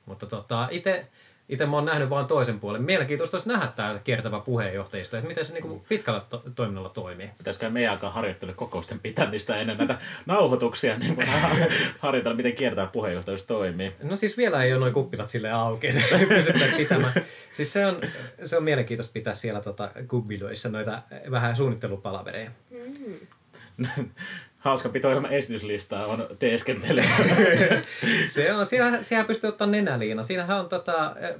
[0.06, 1.06] Mutta tota, itse
[1.48, 2.82] itse mä oon nähnyt vain toisen puolen.
[2.82, 7.30] Mielenkiintoista olisi nähdä tämä kiertävä puheenjohtajisto, että miten se niinku pitkällä to- toiminnalla toimii.
[7.38, 11.40] Pitäisikö meidän alkaa harjoittele kokousten pitämistä ennen näitä nauhoituksia, niin voidaan
[11.98, 13.92] harjoitella, miten kiertää puheenjohtajuus toimii.
[14.02, 15.86] No siis vielä ei ole noin kuppilat sille auki,
[16.48, 17.12] että pitämään.
[17.52, 18.00] Siis se on,
[18.44, 22.50] se on mielenkiintoista pitää siellä tota, kubbiloissa noita vähän suunnittelupalavereja.
[24.62, 27.02] Hauska pitoilman esityslistaa on teeskentely.
[28.34, 30.22] se on, siellä, siellä pystyy ottaa nenäliina.
[30.22, 31.34] Siinähän on tota, eh,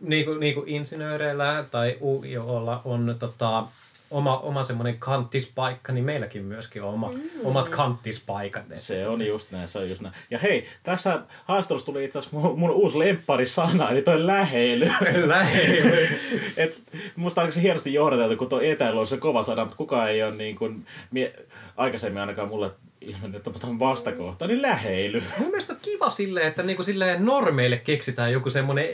[0.00, 3.66] niin kuin, niin kuin insinööreillä tai UIOlla on tota,
[4.10, 7.20] oma, oma semmoinen kanttispaikka, niin meilläkin myöskin on oma, mm.
[7.44, 8.64] omat kanttispaikat.
[8.76, 10.14] Se on just näin, se on just näin.
[10.30, 14.86] Ja hei, tässä haastattelussa tuli itse asiassa mun, mun uusi lempparisana, eli toi läheily.
[15.26, 16.08] läheily.
[16.56, 16.82] Et,
[17.16, 20.22] musta on se hienosti johdateltu, kun tuo etäily on se kova sana, mutta kukaan ei
[20.22, 21.34] ole niin kuin, mie,
[21.76, 22.70] aikaisemmin ainakaan mulle
[23.10, 25.22] ilmennyt tämmöistä vastakohtaa, niin läheily.
[25.38, 28.86] Mun mielestä on kiva silleen, että niinku silleen normeille keksitään joku semmoinen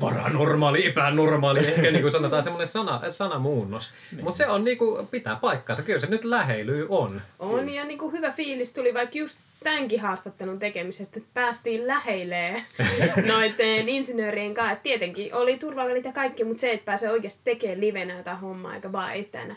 [0.00, 3.90] paranormaali, epänormaali, ehkä niinku sanotaan semmoinen sana, sanamuunnos.
[4.12, 4.24] Niin.
[4.24, 5.82] Mutta se on niinku, pitää paikkaansa.
[5.82, 7.22] Kyllä se nyt läheily on.
[7.38, 12.64] On ja niinku hyvä fiilis tuli vaikka just tämänkin haastattelun tekemisestä, että päästiin läheilee
[13.32, 14.72] noiden insinöörien kanssa.
[14.72, 18.74] Et tietenkin oli turvavälit ja kaikki, mutta se, että pääsee oikeasti tekemään livenä jotain hommaa
[18.74, 19.56] eikä vaan etänä,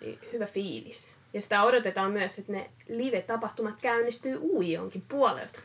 [0.00, 1.15] niin hyvä fiilis.
[1.36, 5.58] Ja sitä odotetaan myös, että ne live-tapahtumat käynnistyy uionkin puolelta.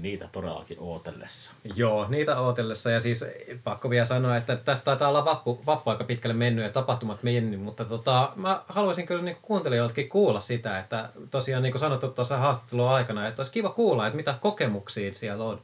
[0.00, 1.52] Niitä todellakin ootellessa.
[1.74, 2.90] Joo, niitä ootellessa.
[2.90, 3.24] Ja siis
[3.64, 7.60] pakko vielä sanoa, että tästä taitaa olla vappu, vappu aika pitkälle mennyt ja tapahtumat mennyt,
[7.60, 12.36] mutta tota, mä haluaisin kyllä niin kuuntelijoiltakin kuulla sitä, että tosiaan niin kuin sanottu tuossa
[12.36, 15.60] haastattelun aikana, että olisi kiva kuulla, että mitä kokemuksia siellä on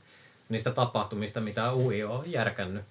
[0.48, 2.84] niistä tapahtumista, mitä UI on järkännyt,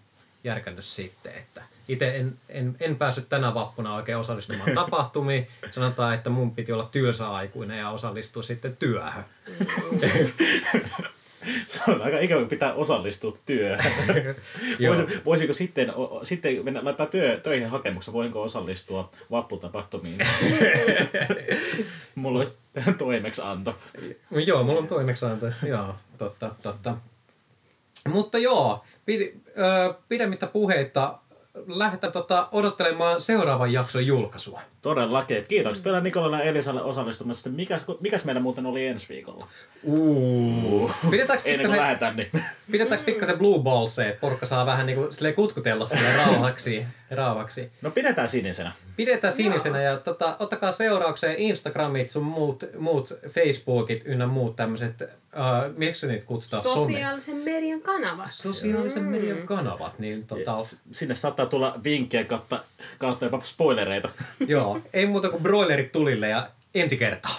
[0.44, 1.34] järkännyt sitten.
[1.34, 5.48] Että itse en, en, en päässyt tänä vappuna oikein osallistumaan tapahtumiin.
[5.72, 9.24] Sanotaan, että mun piti olla työssä aikuinen ja osallistua sitten työhön.
[11.68, 13.92] Se on aika ikävä, pitää osallistua työhön.
[14.88, 20.18] Voisi, voisiko sitten, sitten mennä, laittaa työ, töihin hakemuksen, voinko osallistua vapputapahtumiin?
[22.16, 22.56] mulla olisi
[22.98, 23.76] toimeksianto.
[24.32, 25.46] Joo, mulla on toimeksianto.
[25.68, 26.98] Joo, totta, totta.
[28.08, 31.20] Mutta joo, ö, pidemmittä puheita
[31.68, 34.62] lähdetään tota, odottelemaan seuraavan jakson julkaisua.
[34.82, 35.46] Todellakin.
[35.48, 37.50] Kiitoksia vielä Nikolalle ja Elisalle osallistumisesta.
[37.50, 39.48] Mikäs, mikäs meillä muuten oli ensi viikolla?
[39.84, 40.92] Uh.
[41.12, 42.30] Pidetäänkö Ennen kuin lähdetään, niin...
[42.72, 47.72] Pidetäänkö pikkasen blue balls, että porukka saa vähän niinku kutkutella sille rauhaksi, rauhaksi?
[47.82, 48.72] No pidetään sinisenä.
[48.96, 55.04] Pidetään sinisenä ja tota, ottakaa seuraukseen Instagramit, sun muut, muut Facebookit ynnä muut tämmöiset,
[55.36, 56.64] uh, miksi niitä kutsutaan?
[56.64, 57.52] Sosiaalisen Some.
[57.52, 58.30] median kanavat.
[58.30, 59.10] Sosiaalisen mm.
[59.10, 60.00] median kanavat.
[60.00, 60.58] Niin, tota...
[60.92, 62.64] Sinne saattaa tulla vinkkejä kautta,
[62.98, 64.10] kautta jopa spoilereita.
[64.48, 67.36] Joo, ei muuta kuin broilerit tulille ja ensi kertaa.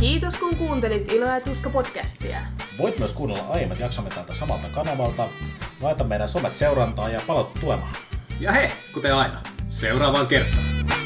[0.00, 2.38] Kiitos kun kuuntelit Ilo ja Tuska podcastia.
[2.78, 5.28] Voit myös kuunnella aiemmat jaksomme tältä samalta kanavalta.
[5.82, 7.96] Laita meidän somet seurantaa ja palautu tulemaan.
[8.40, 11.05] Ja he, kuten aina, seuraavaan kertaan.